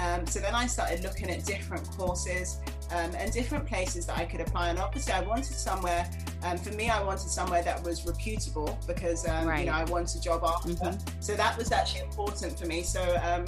Um, 0.00 0.26
so 0.26 0.40
then 0.40 0.54
I 0.54 0.66
started 0.66 1.02
looking 1.02 1.30
at 1.30 1.44
different 1.44 1.88
courses 1.90 2.58
um, 2.90 3.14
and 3.16 3.30
different 3.32 3.66
places 3.66 4.06
that 4.06 4.16
I 4.16 4.24
could 4.24 4.40
apply. 4.40 4.70
And 4.70 4.78
obviously, 4.78 5.12
I 5.12 5.20
wanted 5.20 5.44
somewhere. 5.44 6.10
Um, 6.42 6.56
for 6.56 6.72
me, 6.72 6.88
I 6.88 7.02
wanted 7.02 7.28
somewhere 7.28 7.62
that 7.62 7.82
was 7.84 8.06
reputable 8.06 8.78
because 8.86 9.26
right. 9.26 9.42
Um, 9.42 9.58
you 9.58 9.66
know 9.66 9.72
I 9.72 9.84
want 9.84 10.14
a 10.14 10.20
job 10.20 10.42
after. 10.44 10.70
Mm-hmm. 10.70 11.20
So 11.20 11.34
that 11.34 11.56
was 11.58 11.70
actually 11.70 12.00
important 12.00 12.58
for 12.58 12.66
me. 12.66 12.82
So 12.82 13.00
um, 13.22 13.44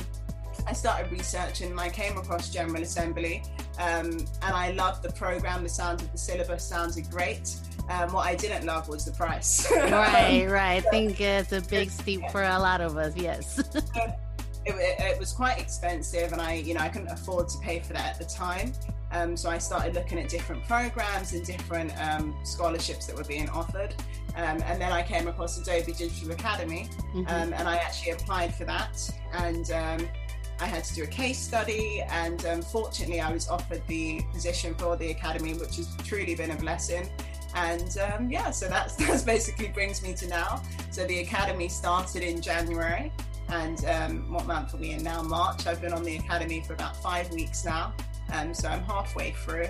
I 0.66 0.72
started 0.72 1.10
researching 1.10 1.70
and 1.70 1.80
I 1.80 1.88
came 1.88 2.16
across 2.18 2.50
General 2.50 2.82
Assembly. 2.82 3.42
Um, 3.78 4.10
and 4.42 4.54
I 4.54 4.72
loved 4.72 5.02
the 5.02 5.12
program. 5.12 5.62
The 5.62 5.68
sound 5.68 6.02
of 6.02 6.12
the 6.12 6.18
syllabus 6.18 6.64
sounded 6.64 7.10
great. 7.10 7.56
Um, 7.88 8.12
what 8.12 8.26
I 8.26 8.34
didn't 8.34 8.66
love 8.66 8.88
was 8.88 9.04
the 9.04 9.12
price. 9.12 9.70
right, 9.76 10.46
right. 10.48 10.86
I 10.86 10.90
think 10.90 11.20
it's 11.20 11.52
a 11.52 11.60
big 11.62 11.90
steep 11.90 12.22
for 12.30 12.42
a 12.42 12.58
lot 12.58 12.80
of 12.80 12.96
us. 12.96 13.16
Yes. 13.16 13.58
it, 14.64 14.74
it, 14.74 15.00
was 15.22 15.32
quite 15.32 15.60
expensive 15.60 16.32
and 16.32 16.42
I, 16.42 16.54
you 16.54 16.74
know, 16.74 16.80
I 16.80 16.88
couldn't 16.88 17.12
afford 17.12 17.48
to 17.50 17.58
pay 17.58 17.78
for 17.78 17.92
that 17.92 18.14
at 18.14 18.18
the 18.18 18.24
time. 18.24 18.72
Um, 19.12 19.36
so 19.36 19.48
I 19.50 19.58
started 19.58 19.94
looking 19.94 20.18
at 20.18 20.28
different 20.28 20.64
programs 20.64 21.32
and 21.32 21.46
different 21.46 21.92
um, 22.00 22.34
scholarships 22.42 23.06
that 23.06 23.14
were 23.14 23.22
being 23.22 23.48
offered. 23.50 23.94
Um, 24.34 24.60
and 24.64 24.80
then 24.80 24.90
I 24.90 25.00
came 25.04 25.28
across 25.28 25.56
Adobe 25.58 25.92
Digital 25.92 26.32
Academy 26.32 26.88
mm-hmm. 27.14 27.20
Um, 27.28 27.52
and 27.52 27.68
I 27.68 27.76
actually 27.76 28.12
applied 28.12 28.52
for 28.52 28.64
that. 28.64 28.98
And 29.32 29.70
um, 29.70 30.08
I 30.58 30.66
had 30.66 30.82
to 30.82 30.94
do 30.94 31.04
a 31.04 31.06
case 31.06 31.38
study. 31.38 32.02
And 32.10 32.44
um, 32.46 32.60
fortunately, 32.60 33.20
I 33.20 33.32
was 33.32 33.48
offered 33.48 33.82
the 33.86 34.22
position 34.32 34.74
for 34.74 34.96
the 34.96 35.12
Academy, 35.12 35.54
which 35.54 35.76
has 35.76 35.94
truly 35.98 36.34
been 36.34 36.50
a 36.50 36.56
blessing. 36.56 37.08
And 37.54 37.94
yeah, 38.28 38.50
so 38.50 38.66
that's, 38.66 38.96
that's 38.96 39.22
basically 39.22 39.68
brings 39.68 40.02
me 40.02 40.14
to 40.14 40.26
now. 40.26 40.60
So 40.90 41.06
the 41.06 41.20
Academy 41.20 41.68
started 41.68 42.24
in 42.24 42.40
January. 42.40 43.12
And 43.52 43.84
um, 43.84 44.32
what 44.32 44.46
month 44.46 44.72
are 44.72 44.78
we 44.78 44.92
in 44.92 45.02
now? 45.02 45.22
March. 45.22 45.66
I've 45.66 45.82
been 45.82 45.92
on 45.92 46.04
the 46.04 46.16
academy 46.16 46.62
for 46.62 46.72
about 46.72 46.96
five 46.96 47.30
weeks 47.32 47.66
now. 47.66 47.92
Um, 48.32 48.54
so 48.54 48.66
I'm 48.66 48.82
halfway 48.82 49.32
through. 49.32 49.68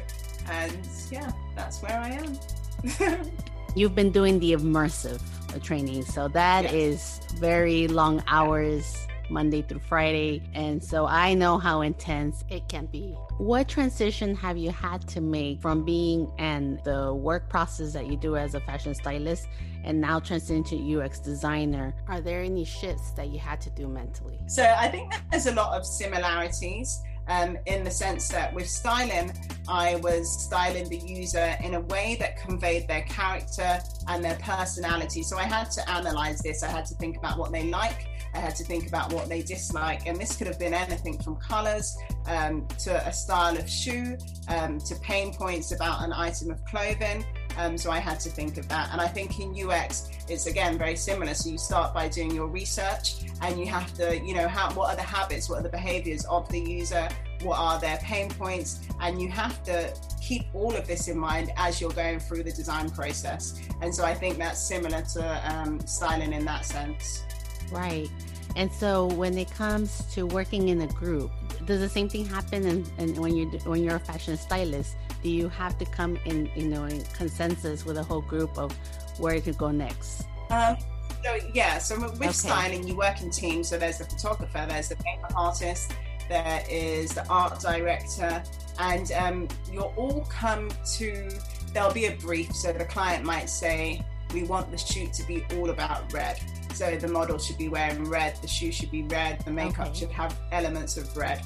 And 0.48 0.88
yeah, 1.10 1.32
that's 1.56 1.82
where 1.82 1.98
I 1.98 2.10
am. 2.10 3.28
You've 3.74 3.96
been 3.96 4.12
doing 4.12 4.38
the 4.38 4.52
immersive 4.52 5.20
training. 5.64 6.04
So 6.04 6.28
that 6.28 6.62
yes. 6.64 6.72
is 6.72 7.20
very 7.40 7.88
long 7.88 8.22
hours, 8.28 9.08
Monday 9.32 9.62
through 9.62 9.80
Friday. 9.80 10.42
And 10.54 10.82
so 10.82 11.06
I 11.06 11.34
know 11.34 11.58
how 11.58 11.80
intense 11.80 12.44
it 12.48 12.68
can 12.68 12.86
be. 12.86 13.16
What 13.38 13.68
transition 13.68 14.36
have 14.36 14.56
you 14.56 14.70
had 14.70 15.06
to 15.08 15.20
make 15.20 15.60
from 15.60 15.84
being 15.84 16.30
and 16.38 16.78
the 16.84 17.14
work 17.14 17.48
process 17.48 17.92
that 17.94 18.06
you 18.06 18.16
do 18.16 18.36
as 18.36 18.54
a 18.54 18.60
fashion 18.60 18.94
stylist 18.94 19.48
and 19.84 20.00
now 20.00 20.20
transition 20.20 20.62
to 20.64 21.00
UX 21.00 21.18
designer? 21.18 21.94
Are 22.08 22.20
there 22.20 22.42
any 22.42 22.64
shifts 22.64 23.10
that 23.12 23.28
you 23.28 23.38
had 23.38 23.60
to 23.62 23.70
do 23.70 23.88
mentally? 23.88 24.38
So 24.46 24.62
I 24.62 24.88
think 24.88 25.12
there's 25.30 25.46
a 25.46 25.54
lot 25.54 25.76
of 25.76 25.86
similarities. 25.86 27.02
Um, 27.28 27.56
in 27.66 27.84
the 27.84 27.90
sense 27.90 28.26
that 28.28 28.52
with 28.52 28.68
styling, 28.68 29.32
I 29.68 29.94
was 29.96 30.42
styling 30.44 30.88
the 30.88 30.96
user 30.96 31.56
in 31.62 31.74
a 31.74 31.80
way 31.80 32.16
that 32.18 32.36
conveyed 32.36 32.88
their 32.88 33.02
character 33.02 33.78
and 34.08 34.24
their 34.24 34.34
personality. 34.42 35.22
So 35.22 35.38
I 35.38 35.44
had 35.44 35.70
to 35.70 35.88
analyze 35.88 36.40
this. 36.40 36.64
I 36.64 36.68
had 36.68 36.84
to 36.86 36.94
think 36.94 37.16
about 37.16 37.38
what 37.38 37.52
they 37.52 37.68
like. 37.70 38.08
I 38.34 38.38
had 38.38 38.54
to 38.56 38.64
think 38.64 38.86
about 38.86 39.12
what 39.12 39.28
they 39.28 39.42
dislike. 39.42 40.06
And 40.06 40.16
this 40.16 40.36
could 40.36 40.46
have 40.46 40.58
been 40.58 40.74
anything 40.74 41.18
from 41.18 41.36
colors 41.36 41.96
um, 42.26 42.66
to 42.80 43.06
a 43.06 43.12
style 43.12 43.56
of 43.56 43.68
shoe 43.68 44.16
um, 44.48 44.78
to 44.80 44.94
pain 44.96 45.34
points 45.34 45.72
about 45.72 46.02
an 46.02 46.12
item 46.12 46.50
of 46.50 46.64
clothing. 46.64 47.24
Um, 47.58 47.76
so 47.76 47.90
I 47.90 47.98
had 47.98 48.18
to 48.20 48.30
think 48.30 48.56
of 48.56 48.68
that. 48.68 48.88
And 48.92 49.00
I 49.00 49.06
think 49.06 49.38
in 49.38 49.54
UX, 49.54 50.08
it's 50.28 50.46
again 50.46 50.78
very 50.78 50.96
similar. 50.96 51.34
So 51.34 51.50
you 51.50 51.58
start 51.58 51.92
by 51.92 52.08
doing 52.08 52.30
your 52.30 52.46
research 52.46 53.24
and 53.42 53.60
you 53.60 53.66
have 53.66 53.92
to, 53.94 54.18
you 54.18 54.34
know, 54.34 54.48
how, 54.48 54.72
what 54.72 54.90
are 54.92 54.96
the 54.96 55.02
habits, 55.02 55.50
what 55.50 55.58
are 55.60 55.62
the 55.62 55.68
behaviors 55.68 56.24
of 56.26 56.48
the 56.48 56.60
user? 56.60 57.08
what 57.44 57.58
are 57.58 57.78
their 57.80 57.98
pain 57.98 58.30
points, 58.30 58.80
and 59.00 59.20
you 59.20 59.28
have 59.28 59.62
to 59.64 59.92
keep 60.20 60.44
all 60.54 60.74
of 60.74 60.86
this 60.86 61.08
in 61.08 61.18
mind 61.18 61.52
as 61.56 61.80
you're 61.80 61.90
going 61.90 62.20
through 62.20 62.42
the 62.42 62.52
design 62.52 62.90
process. 62.90 63.60
And 63.80 63.94
so 63.94 64.04
I 64.04 64.14
think 64.14 64.38
that's 64.38 64.60
similar 64.60 65.02
to 65.14 65.52
um, 65.52 65.80
styling 65.86 66.32
in 66.32 66.44
that 66.44 66.64
sense. 66.64 67.24
Right. 67.72 68.08
And 68.54 68.70
so 68.70 69.06
when 69.06 69.38
it 69.38 69.50
comes 69.50 70.04
to 70.14 70.26
working 70.26 70.68
in 70.68 70.82
a 70.82 70.86
group, 70.86 71.30
does 71.64 71.80
the 71.80 71.88
same 71.88 72.08
thing 72.08 72.26
happen 72.26 72.84
in 72.98 73.16
when 73.16 73.36
you 73.36 73.46
when 73.64 73.82
you're 73.82 73.96
a 73.96 74.00
fashion 74.00 74.36
stylist? 74.36 74.96
Do 75.22 75.30
you 75.30 75.48
have 75.48 75.78
to 75.78 75.84
come 75.84 76.18
in, 76.24 76.50
you 76.54 76.66
know, 76.66 76.84
in 76.84 77.02
consensus 77.16 77.84
with 77.84 77.96
a 77.96 78.02
whole 78.02 78.20
group 78.22 78.58
of 78.58 78.72
where 79.18 79.40
to 79.40 79.52
go 79.52 79.70
next? 79.70 80.26
Um, 80.50 80.76
so 81.24 81.38
yeah, 81.54 81.78
so 81.78 82.00
with 82.00 82.20
okay. 82.20 82.32
styling, 82.32 82.86
you 82.86 82.96
work 82.96 83.22
in 83.22 83.30
teams. 83.30 83.68
So 83.68 83.78
there's 83.78 83.98
the 83.98 84.04
photographer, 84.04 84.66
there's 84.68 84.88
the 84.88 84.96
makeup 85.04 85.32
artist, 85.36 85.92
there 86.28 86.64
is 86.68 87.14
the 87.14 87.26
art 87.28 87.60
director, 87.60 88.42
and 88.78 89.12
um, 89.12 89.48
you'll 89.72 89.94
all 89.96 90.26
come 90.28 90.70
to. 90.96 91.30
There'll 91.72 91.92
be 91.92 92.06
a 92.06 92.16
brief. 92.16 92.54
So 92.54 92.72
the 92.72 92.84
client 92.84 93.24
might 93.24 93.48
say, 93.48 94.04
"We 94.34 94.42
want 94.42 94.70
the 94.70 94.78
shoot 94.78 95.12
to 95.14 95.26
be 95.26 95.44
all 95.54 95.70
about 95.70 96.12
red." 96.12 96.40
So 96.74 96.96
the 96.96 97.08
model 97.08 97.38
should 97.38 97.58
be 97.58 97.68
wearing 97.68 98.08
red, 98.08 98.36
the 98.40 98.48
shoe 98.48 98.72
should 98.72 98.90
be 98.90 99.02
red, 99.04 99.40
the 99.44 99.50
makeup 99.50 99.88
okay. 99.88 99.98
should 100.00 100.10
have 100.10 100.38
elements 100.52 100.96
of 100.96 101.14
red. 101.16 101.42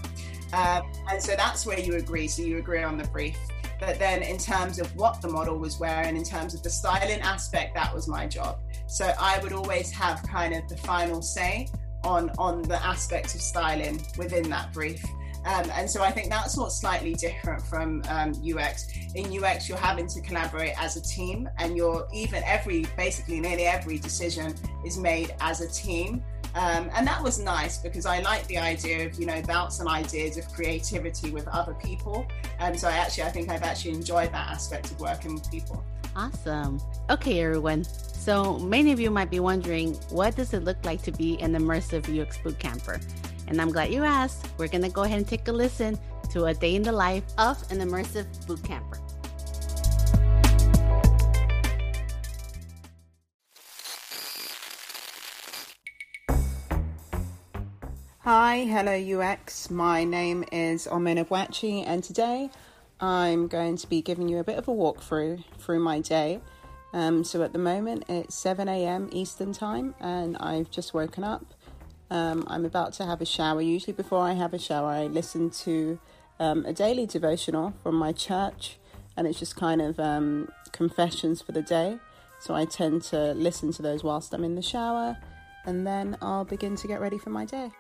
Um, 0.52 0.90
and 1.10 1.22
so 1.22 1.34
that's 1.36 1.66
where 1.66 1.78
you 1.78 1.96
agree. 1.96 2.28
So 2.28 2.42
you 2.42 2.58
agree 2.58 2.82
on 2.82 2.96
the 2.96 3.06
brief. 3.08 3.38
But 3.78 3.98
then, 3.98 4.22
in 4.22 4.38
terms 4.38 4.78
of 4.78 4.94
what 4.96 5.20
the 5.20 5.28
model 5.28 5.58
was 5.58 5.78
wearing, 5.78 6.16
in 6.16 6.24
terms 6.24 6.54
of 6.54 6.62
the 6.62 6.70
styling 6.70 7.20
aspect, 7.20 7.74
that 7.74 7.94
was 7.94 8.08
my 8.08 8.26
job. 8.26 8.58
So 8.86 9.12
I 9.20 9.38
would 9.40 9.52
always 9.52 9.90
have 9.90 10.22
kind 10.22 10.54
of 10.54 10.66
the 10.68 10.76
final 10.76 11.20
say 11.20 11.68
on 12.04 12.30
on 12.38 12.62
the 12.62 12.82
aspects 12.84 13.34
of 13.34 13.40
styling 13.40 14.04
within 14.16 14.48
that 14.50 14.72
brief. 14.72 15.04
Um, 15.46 15.70
and 15.74 15.88
so 15.88 16.02
I 16.02 16.10
think 16.10 16.28
that's 16.28 16.56
what's 16.56 16.76
slightly 16.76 17.14
different 17.14 17.62
from 17.62 18.02
um, 18.08 18.32
UX. 18.44 18.88
In 19.14 19.26
UX, 19.32 19.68
you're 19.68 19.78
having 19.78 20.08
to 20.08 20.20
collaborate 20.20 20.74
as 20.80 20.96
a 20.96 21.00
team, 21.00 21.48
and 21.58 21.76
you're 21.76 22.08
even 22.12 22.42
every 22.44 22.84
basically 22.96 23.38
nearly 23.38 23.64
every 23.64 23.98
decision 23.98 24.54
is 24.84 24.98
made 24.98 25.34
as 25.40 25.60
a 25.60 25.68
team. 25.68 26.24
Um, 26.56 26.90
and 26.94 27.06
that 27.06 27.22
was 27.22 27.38
nice 27.38 27.78
because 27.78 28.06
I 28.06 28.20
like 28.20 28.46
the 28.46 28.58
idea 28.58 29.06
of 29.06 29.20
you 29.20 29.26
know 29.26 29.40
bouncing 29.42 29.86
ideas 29.86 30.36
of 30.36 30.48
creativity 30.52 31.30
with 31.30 31.46
other 31.48 31.74
people. 31.74 32.26
And 32.58 32.78
so 32.78 32.88
I 32.88 32.92
actually 32.92 33.24
I 33.24 33.30
think 33.30 33.48
I've 33.48 33.62
actually 33.62 33.92
enjoyed 33.92 34.32
that 34.32 34.50
aspect 34.50 34.90
of 34.90 34.98
working 34.98 35.34
with 35.34 35.48
people. 35.48 35.84
Awesome. 36.16 36.80
Okay, 37.10 37.40
everyone. 37.40 37.84
So 37.84 38.58
many 38.58 38.90
of 38.90 38.98
you 38.98 39.10
might 39.10 39.30
be 39.30 39.38
wondering, 39.38 39.94
what 40.08 40.34
does 40.34 40.54
it 40.54 40.64
look 40.64 40.82
like 40.84 41.02
to 41.02 41.12
be 41.12 41.40
an 41.40 41.52
immersive 41.52 42.08
UX 42.08 42.38
boot 42.38 42.58
camper? 42.58 42.98
And 43.48 43.60
I'm 43.60 43.70
glad 43.70 43.92
you 43.92 44.04
asked. 44.04 44.46
We're 44.58 44.68
going 44.68 44.82
to 44.82 44.88
go 44.88 45.02
ahead 45.02 45.18
and 45.18 45.28
take 45.28 45.46
a 45.48 45.52
listen 45.52 45.98
to 46.30 46.46
a 46.46 46.54
day 46.54 46.74
in 46.74 46.82
the 46.82 46.92
life 46.92 47.24
of 47.38 47.62
an 47.70 47.78
immersive 47.78 48.26
boot 48.46 48.62
camper. 48.64 48.98
Hi, 58.20 58.64
hello 58.64 59.20
UX. 59.20 59.70
My 59.70 60.02
name 60.02 60.44
is 60.50 60.88
Omena 60.88 61.24
Boachi, 61.24 61.84
and 61.86 62.02
today 62.02 62.50
I'm 63.00 63.46
going 63.46 63.76
to 63.76 63.86
be 63.86 64.02
giving 64.02 64.28
you 64.28 64.38
a 64.38 64.44
bit 64.44 64.58
of 64.58 64.66
a 64.66 64.72
walkthrough 64.72 65.44
through 65.60 65.78
my 65.78 66.00
day. 66.00 66.40
Um, 66.92 67.22
so 67.22 67.44
at 67.44 67.52
the 67.52 67.60
moment 67.60 68.02
it's 68.08 68.34
7 68.34 68.68
a.m. 68.68 69.08
Eastern 69.12 69.52
Time, 69.52 69.94
and 70.00 70.36
I've 70.38 70.72
just 70.72 70.92
woken 70.92 71.22
up. 71.22 71.54
Um, 72.10 72.44
I'm 72.46 72.64
about 72.64 72.92
to 72.94 73.04
have 73.04 73.20
a 73.20 73.26
shower. 73.26 73.60
Usually, 73.60 73.92
before 73.92 74.20
I 74.20 74.32
have 74.34 74.54
a 74.54 74.58
shower, 74.58 74.90
I 74.90 75.06
listen 75.06 75.50
to 75.50 75.98
um, 76.38 76.64
a 76.64 76.72
daily 76.72 77.06
devotional 77.06 77.74
from 77.82 77.96
my 77.96 78.12
church, 78.12 78.78
and 79.16 79.26
it's 79.26 79.38
just 79.38 79.56
kind 79.56 79.82
of 79.82 79.98
um, 79.98 80.48
confessions 80.72 81.42
for 81.42 81.52
the 81.52 81.62
day. 81.62 81.98
So 82.40 82.54
I 82.54 82.64
tend 82.64 83.02
to 83.04 83.32
listen 83.32 83.72
to 83.72 83.82
those 83.82 84.04
whilst 84.04 84.32
I'm 84.34 84.44
in 84.44 84.54
the 84.54 84.62
shower, 84.62 85.16
and 85.64 85.86
then 85.86 86.16
I'll 86.22 86.44
begin 86.44 86.76
to 86.76 86.86
get 86.86 87.00
ready 87.00 87.18
for 87.18 87.30
my 87.30 87.44
day. 87.44 87.70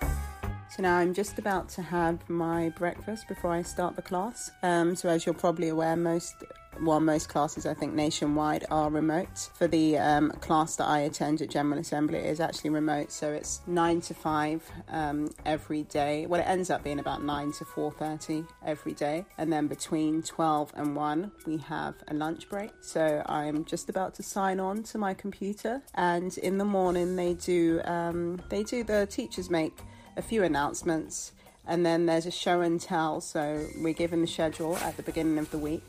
So 0.00 0.82
now 0.82 0.96
I'm 0.96 1.14
just 1.14 1.38
about 1.38 1.68
to 1.70 1.82
have 1.82 2.28
my 2.28 2.70
breakfast 2.70 3.28
before 3.28 3.52
I 3.52 3.62
start 3.62 3.94
the 3.94 4.02
class. 4.02 4.50
Um, 4.62 4.96
so 4.96 5.08
as 5.08 5.24
you're 5.24 5.34
probably 5.34 5.68
aware, 5.68 5.94
most 5.94 6.34
well, 6.82 7.00
most 7.00 7.28
classes 7.28 7.66
I 7.66 7.74
think 7.74 7.94
nationwide 7.94 8.64
are 8.70 8.90
remote. 8.90 9.50
For 9.54 9.66
the 9.66 9.98
um, 9.98 10.30
class 10.40 10.76
that 10.76 10.86
I 10.86 11.00
attend 11.00 11.42
at 11.42 11.50
General 11.50 11.78
Assembly, 11.78 12.18
it 12.18 12.26
is 12.26 12.40
actually 12.40 12.70
remote, 12.70 13.12
so 13.12 13.32
it's 13.32 13.60
nine 13.66 14.00
to 14.02 14.14
five 14.14 14.62
um, 14.88 15.30
every 15.44 15.84
day. 15.84 16.26
Well, 16.26 16.40
it 16.40 16.44
ends 16.44 16.70
up 16.70 16.82
being 16.82 16.98
about 16.98 17.22
nine 17.22 17.52
to 17.52 17.64
four 17.64 17.92
thirty 17.92 18.44
every 18.64 18.92
day, 18.92 19.24
and 19.38 19.52
then 19.52 19.66
between 19.66 20.22
twelve 20.22 20.72
and 20.74 20.96
one 20.96 21.32
we 21.46 21.58
have 21.58 21.94
a 22.08 22.14
lunch 22.14 22.48
break. 22.48 22.72
So 22.80 23.22
I'm 23.26 23.64
just 23.64 23.88
about 23.88 24.14
to 24.16 24.22
sign 24.22 24.60
on 24.60 24.82
to 24.84 24.98
my 24.98 25.14
computer, 25.14 25.82
and 25.94 26.36
in 26.38 26.58
the 26.58 26.64
morning 26.64 27.16
they 27.16 27.34
do 27.34 27.80
um, 27.84 28.40
they 28.48 28.62
do 28.62 28.84
the 28.84 29.06
teachers 29.06 29.50
make 29.50 29.78
a 30.16 30.22
few 30.22 30.42
announcements, 30.42 31.32
and 31.66 31.84
then 31.84 32.06
there's 32.06 32.26
a 32.26 32.30
show 32.30 32.60
and 32.60 32.80
tell. 32.80 33.20
So 33.20 33.66
we're 33.78 33.94
given 33.94 34.20
the 34.20 34.26
schedule 34.26 34.76
at 34.76 34.96
the 34.96 35.02
beginning 35.02 35.38
of 35.38 35.50
the 35.50 35.58
week, 35.58 35.82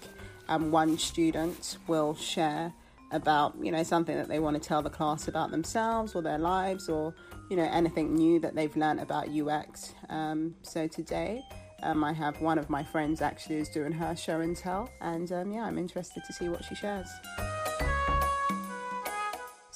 and 0.47 0.71
one 0.71 0.97
student 0.97 1.77
will 1.87 2.15
share 2.15 2.73
about 3.11 3.53
you 3.61 3.71
know 3.71 3.83
something 3.83 4.17
that 4.17 4.27
they 4.27 4.39
want 4.39 4.61
to 4.61 4.67
tell 4.67 4.81
the 4.81 4.89
class 4.89 5.27
about 5.27 5.51
themselves 5.51 6.15
or 6.15 6.21
their 6.21 6.39
lives 6.39 6.89
or 6.89 7.13
you 7.49 7.55
know 7.55 7.69
anything 7.71 8.13
new 8.15 8.39
that 8.39 8.55
they've 8.55 8.75
learned 8.75 8.99
about 8.99 9.29
UX. 9.29 9.93
Um, 10.09 10.55
so 10.61 10.87
today. 10.87 11.43
Um, 11.83 12.03
I 12.03 12.13
have 12.13 12.41
one 12.41 12.57
of 12.57 12.69
my 12.69 12.83
friends 12.83 13.21
actually 13.21 13.57
is 13.57 13.69
doing 13.69 13.91
her 13.91 14.15
show 14.15 14.39
and 14.39 14.55
tell, 14.55 14.89
and 15.01 15.31
um, 15.33 15.51
yeah, 15.51 15.65
I'm 15.65 15.77
interested 15.77 16.23
to 16.25 16.33
see 16.33 16.47
what 16.47 16.63
she 16.63 16.73
shares. 16.73 17.09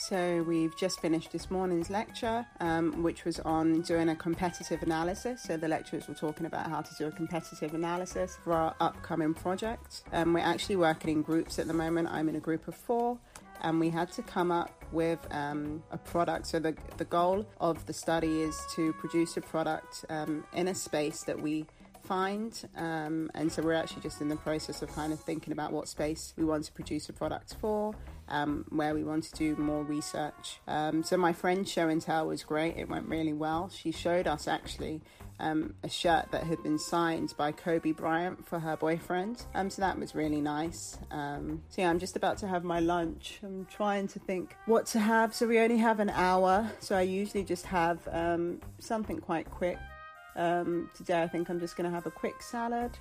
So, 0.10 0.44
we've 0.48 0.76
just 0.76 1.02
finished 1.02 1.32
this 1.32 1.52
morning's 1.52 1.92
lecture, 1.92 2.44
um, 2.62 3.04
which 3.04 3.26
was 3.26 3.40
on 3.42 3.82
doing 3.82 4.10
a 4.10 4.16
competitive 4.16 4.82
analysis. 4.82 5.44
So, 5.44 5.56
the 5.56 5.68
lecturers 5.68 6.08
were 6.08 6.16
talking 6.16 6.48
about 6.48 6.68
how 6.68 6.82
to 6.82 6.96
do 6.96 7.06
a 7.06 7.12
competitive 7.12 7.76
analysis 7.76 8.36
for 8.44 8.54
our 8.54 8.76
upcoming 8.80 9.36
project. 9.36 10.02
Um, 10.12 10.34
we're 10.34 10.40
actually 10.40 10.78
working 10.78 11.12
in 11.12 11.22
groups 11.22 11.60
at 11.60 11.68
the 11.68 11.76
moment. 11.76 12.08
I'm 12.10 12.28
in 12.28 12.36
a 12.36 12.40
group 12.40 12.68
of 12.68 12.74
four, 12.74 13.20
and 13.62 13.80
we 13.80 13.92
had 13.92 14.12
to 14.14 14.24
come 14.24 14.52
up 14.52 14.84
with 14.92 15.20
um, 15.30 15.84
a 15.92 16.00
product. 16.00 16.48
So, 16.48 16.58
the, 16.58 16.76
the 16.98 17.06
goal 17.06 17.46
of 17.60 17.86
the 17.86 17.94
study 17.94 18.42
is 18.42 18.60
to 18.78 18.94
produce 18.94 19.38
a 19.38 19.42
product 19.42 20.06
um, 20.10 20.44
in 20.54 20.70
a 20.70 20.74
space 20.74 21.22
that 21.26 21.40
we 21.40 21.68
find. 22.04 22.68
Um, 22.76 23.30
and 23.36 23.52
so 23.52 23.62
we're 23.62 23.74
actually 23.74 24.02
just 24.02 24.22
in 24.22 24.30
the 24.30 24.36
process 24.36 24.82
of 24.82 24.92
kind 24.94 25.14
of 25.14 25.20
thinking 25.20 25.54
about 25.54 25.72
what 25.72 25.88
space 25.88 26.34
we 26.38 26.44
want 26.44 26.64
to 26.66 26.72
produce 26.72 27.08
a 27.10 27.14
product 27.14 27.56
for, 27.62 27.94
um, 28.30 28.66
where 28.70 28.94
we 28.94 29.04
want 29.04 29.24
to 29.26 29.36
do 29.36 29.56
more 29.56 29.84
research. 29.84 30.60
Um, 30.68 31.04
so 31.04 31.18
my 31.18 31.34
friend's 31.34 31.72
show 31.72 31.90
and 31.90 32.02
tell 32.02 32.28
was 32.28 32.44
great. 32.44 32.78
It 32.78 32.90
went 32.90 33.08
really 33.08 33.34
well. 33.34 33.70
She 33.70 33.92
showed 33.92 34.28
us 34.28 34.48
actually 34.48 35.02
um, 35.40 35.74
a 35.84 35.90
shirt 35.90 36.32
that 36.32 36.44
had 36.44 36.62
been 36.64 36.78
signed 36.78 37.34
by 37.38 37.52
Kobe 37.52 37.92
Bryant 37.92 38.46
for 38.48 38.60
her 38.60 38.76
boyfriend. 38.76 39.44
Um, 39.54 39.70
so 39.70 39.82
that 39.82 39.98
was 39.98 40.14
really 40.14 40.42
nice. 40.42 40.98
Um, 41.12 41.64
so 41.70 41.82
yeah, 41.82 41.90
I'm 41.90 42.00
just 42.00 42.16
about 42.16 42.38
to 42.40 42.48
have 42.48 42.64
my 42.64 42.80
lunch. 42.80 43.40
I'm 43.44 43.66
trying 43.66 44.08
to 44.10 44.20
think 44.20 44.56
what 44.66 44.86
to 44.88 45.00
have. 45.00 45.34
So 45.34 45.48
we 45.48 45.60
only 45.60 45.78
have 45.78 46.00
an 46.00 46.10
hour. 46.10 46.70
So 46.80 46.96
I 46.96 47.02
usually 47.02 47.44
just 47.44 47.66
have 47.68 48.08
um, 48.12 48.62
something 48.80 49.20
quite 49.20 49.50
quick. 49.50 49.78
Um, 50.36 50.90
today 50.96 51.22
I 51.22 51.28
think 51.28 51.50
I'm 51.50 51.60
just 51.60 51.76
going 51.76 51.90
to 51.90 51.94
have 51.94 52.06
a 52.06 52.12
quick 52.12 52.42
salad. 52.42 52.92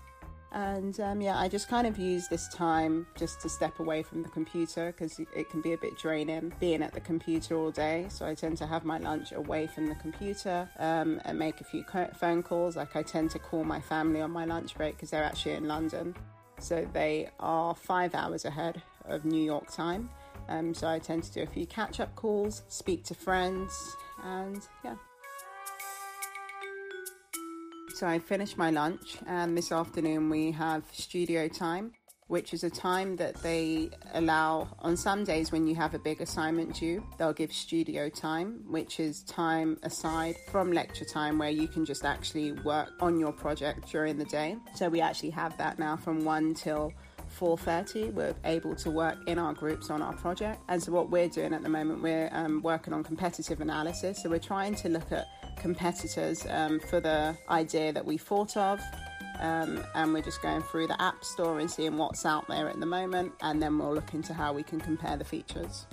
And 0.52 0.98
um, 1.00 1.20
yeah, 1.20 1.38
I 1.38 1.48
just 1.48 1.68
kind 1.68 1.86
of 1.86 1.98
use 1.98 2.28
this 2.28 2.48
time 2.48 3.06
just 3.16 3.40
to 3.42 3.48
step 3.48 3.80
away 3.80 4.02
from 4.02 4.22
the 4.22 4.30
computer 4.30 4.92
because 4.92 5.18
it 5.18 5.50
can 5.50 5.60
be 5.60 5.74
a 5.74 5.78
bit 5.78 5.98
draining 5.98 6.52
being 6.58 6.82
at 6.82 6.94
the 6.94 7.00
computer 7.00 7.56
all 7.56 7.70
day. 7.70 8.06
So 8.08 8.26
I 8.26 8.34
tend 8.34 8.56
to 8.58 8.66
have 8.66 8.84
my 8.84 8.98
lunch 8.98 9.32
away 9.32 9.66
from 9.66 9.86
the 9.86 9.94
computer 9.96 10.68
um, 10.78 11.20
and 11.24 11.38
make 11.38 11.60
a 11.60 11.64
few 11.64 11.84
phone 12.18 12.42
calls. 12.42 12.76
Like 12.76 12.96
I 12.96 13.02
tend 13.02 13.30
to 13.32 13.38
call 13.38 13.64
my 13.64 13.80
family 13.80 14.22
on 14.22 14.30
my 14.30 14.46
lunch 14.46 14.74
break 14.74 14.96
because 14.96 15.10
they're 15.10 15.24
actually 15.24 15.52
in 15.52 15.68
London. 15.68 16.14
So 16.60 16.88
they 16.92 17.28
are 17.38 17.74
five 17.74 18.14
hours 18.14 18.44
ahead 18.44 18.82
of 19.04 19.24
New 19.24 19.42
York 19.42 19.70
time. 19.70 20.08
Um, 20.48 20.72
so 20.72 20.88
I 20.88 20.98
tend 20.98 21.24
to 21.24 21.32
do 21.32 21.42
a 21.42 21.46
few 21.46 21.66
catch 21.66 22.00
up 22.00 22.14
calls, 22.16 22.62
speak 22.68 23.04
to 23.04 23.14
friends, 23.14 23.96
and 24.24 24.66
yeah. 24.82 24.94
So 27.98 28.06
I 28.06 28.20
finished 28.20 28.56
my 28.56 28.70
lunch, 28.70 29.16
and 29.26 29.58
this 29.58 29.72
afternoon 29.72 30.30
we 30.30 30.52
have 30.52 30.84
studio 30.92 31.48
time, 31.48 31.90
which 32.28 32.54
is 32.54 32.62
a 32.62 32.70
time 32.70 33.16
that 33.16 33.34
they 33.42 33.90
allow 34.14 34.68
on 34.78 34.96
some 34.96 35.24
days 35.24 35.50
when 35.50 35.66
you 35.66 35.74
have 35.74 35.94
a 35.94 35.98
big 35.98 36.20
assignment 36.20 36.76
due. 36.76 37.04
They'll 37.18 37.32
give 37.32 37.52
studio 37.52 38.08
time, 38.08 38.62
which 38.68 39.00
is 39.00 39.24
time 39.24 39.78
aside 39.82 40.36
from 40.52 40.70
lecture 40.70 41.06
time 41.06 41.38
where 41.38 41.50
you 41.50 41.66
can 41.66 41.84
just 41.84 42.04
actually 42.04 42.52
work 42.52 42.90
on 43.00 43.18
your 43.18 43.32
project 43.32 43.90
during 43.90 44.16
the 44.16 44.26
day. 44.26 44.54
So 44.76 44.88
we 44.88 45.00
actually 45.00 45.30
have 45.30 45.58
that 45.58 45.80
now 45.80 45.96
from 45.96 46.24
1 46.24 46.54
till 46.54 46.92
4.30 47.38 48.12
we're 48.12 48.34
able 48.44 48.74
to 48.74 48.90
work 48.90 49.16
in 49.26 49.38
our 49.38 49.52
groups 49.52 49.90
on 49.90 50.02
our 50.02 50.12
project. 50.14 50.60
And 50.68 50.82
so 50.82 50.92
what 50.92 51.10
we're 51.10 51.28
doing 51.28 51.52
at 51.54 51.62
the 51.62 51.68
moment 51.68 52.02
we're 52.02 52.28
um, 52.32 52.62
working 52.62 52.92
on 52.92 53.04
competitive 53.04 53.60
analysis. 53.60 54.22
So 54.22 54.30
we're 54.30 54.38
trying 54.38 54.74
to 54.76 54.88
look 54.88 55.12
at 55.12 55.26
competitors 55.56 56.46
um, 56.50 56.80
for 56.80 57.00
the 57.00 57.36
idea 57.48 57.92
that 57.92 58.04
we 58.04 58.18
thought 58.18 58.56
of. 58.56 58.80
Um, 59.40 59.84
and 59.94 60.12
we're 60.12 60.22
just 60.22 60.42
going 60.42 60.62
through 60.62 60.88
the 60.88 61.00
app 61.00 61.24
store 61.24 61.60
and 61.60 61.70
seeing 61.70 61.96
what's 61.96 62.26
out 62.26 62.48
there 62.48 62.68
at 62.68 62.80
the 62.80 62.86
moment. 62.86 63.32
And 63.40 63.62
then 63.62 63.78
we'll 63.78 63.94
look 63.94 64.14
into 64.14 64.34
how 64.34 64.52
we 64.52 64.64
can 64.64 64.80
compare 64.80 65.16
the 65.16 65.24
features 65.24 65.86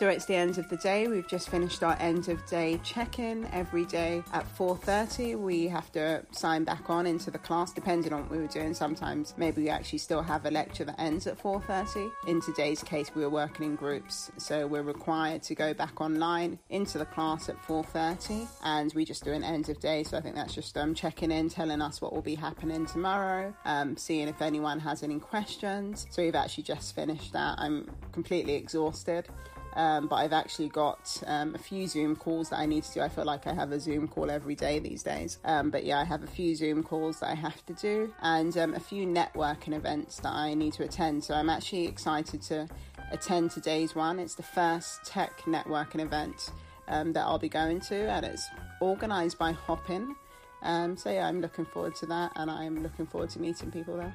so 0.00 0.08
it's 0.08 0.24
the 0.24 0.34
end 0.34 0.56
of 0.56 0.66
the 0.70 0.78
day. 0.78 1.08
We've 1.08 1.28
just 1.28 1.50
finished 1.50 1.82
our 1.82 1.94
end 2.00 2.30
of 2.30 2.46
day 2.46 2.80
check-in 2.82 3.46
every 3.52 3.84
day 3.84 4.24
at 4.32 4.46
4:30. 4.56 5.34
We 5.34 5.68
have 5.68 5.92
to 5.92 6.24
sign 6.30 6.64
back 6.64 6.88
on 6.88 7.06
into 7.06 7.30
the 7.30 7.36
class 7.36 7.70
depending 7.70 8.14
on 8.14 8.22
what 8.22 8.30
we 8.30 8.38
were 8.38 8.46
doing. 8.46 8.72
Sometimes 8.72 9.34
maybe 9.36 9.60
we 9.60 9.68
actually 9.68 9.98
still 9.98 10.22
have 10.22 10.46
a 10.46 10.50
lecture 10.50 10.84
that 10.84 10.98
ends 10.98 11.26
at 11.26 11.38
4:30. 11.38 12.10
In 12.26 12.40
today's 12.40 12.82
case, 12.82 13.14
we 13.14 13.20
were 13.20 13.28
working 13.28 13.66
in 13.66 13.76
groups, 13.76 14.32
so 14.38 14.66
we're 14.66 14.80
required 14.80 15.42
to 15.42 15.54
go 15.54 15.74
back 15.74 16.00
online 16.00 16.58
into 16.70 16.96
the 16.96 17.04
class 17.04 17.50
at 17.50 17.62
4:30, 17.66 18.48
and 18.64 18.94
we 18.94 19.04
just 19.04 19.22
do 19.22 19.32
an 19.32 19.44
end 19.44 19.68
of 19.68 19.80
day. 19.80 20.02
So 20.02 20.16
I 20.16 20.22
think 20.22 20.34
that's 20.34 20.54
just 20.54 20.78
um, 20.78 20.94
checking 20.94 21.30
in, 21.30 21.50
telling 21.50 21.82
us 21.82 22.00
what 22.00 22.14
will 22.14 22.22
be 22.22 22.36
happening 22.36 22.86
tomorrow, 22.86 23.52
um, 23.66 23.98
seeing 23.98 24.28
if 24.28 24.40
anyone 24.40 24.80
has 24.80 25.02
any 25.02 25.18
questions. 25.18 26.06
So 26.08 26.22
we've 26.22 26.34
actually 26.34 26.64
just 26.64 26.94
finished 26.94 27.34
that. 27.34 27.56
I'm 27.58 27.90
completely 28.12 28.54
exhausted. 28.54 29.28
Um, 29.74 30.08
but 30.08 30.16
I've 30.16 30.32
actually 30.32 30.68
got 30.68 31.22
um, 31.26 31.54
a 31.54 31.58
few 31.58 31.86
Zoom 31.86 32.16
calls 32.16 32.50
that 32.50 32.58
I 32.58 32.66
need 32.66 32.84
to 32.84 32.94
do. 32.94 33.00
I 33.00 33.08
feel 33.08 33.24
like 33.24 33.46
I 33.46 33.52
have 33.52 33.72
a 33.72 33.80
Zoom 33.80 34.08
call 34.08 34.30
every 34.30 34.54
day 34.54 34.78
these 34.78 35.02
days. 35.02 35.38
Um, 35.44 35.70
but 35.70 35.84
yeah, 35.84 36.00
I 36.00 36.04
have 36.04 36.22
a 36.22 36.26
few 36.26 36.54
Zoom 36.56 36.82
calls 36.82 37.20
that 37.20 37.30
I 37.30 37.34
have 37.34 37.64
to 37.66 37.72
do 37.74 38.12
and 38.22 38.56
um, 38.58 38.74
a 38.74 38.80
few 38.80 39.06
networking 39.06 39.74
events 39.74 40.18
that 40.20 40.32
I 40.32 40.54
need 40.54 40.72
to 40.74 40.84
attend. 40.84 41.22
So 41.24 41.34
I'm 41.34 41.48
actually 41.48 41.86
excited 41.86 42.42
to 42.42 42.68
attend 43.12 43.50
today's 43.50 43.94
one. 43.94 44.18
It's 44.18 44.34
the 44.34 44.42
first 44.42 45.04
tech 45.04 45.40
networking 45.42 46.00
event 46.00 46.50
um, 46.88 47.12
that 47.12 47.22
I'll 47.22 47.38
be 47.38 47.48
going 47.48 47.80
to, 47.82 47.94
and 47.94 48.26
it's 48.26 48.48
organized 48.80 49.38
by 49.38 49.52
Hopin. 49.52 50.16
Um, 50.62 50.96
so 50.96 51.10
yeah, 51.10 51.26
I'm 51.26 51.40
looking 51.40 51.64
forward 51.64 51.94
to 51.96 52.06
that, 52.06 52.32
and 52.36 52.50
I'm 52.50 52.82
looking 52.82 53.06
forward 53.06 53.30
to 53.30 53.40
meeting 53.40 53.70
people 53.70 53.96
there. 53.96 54.14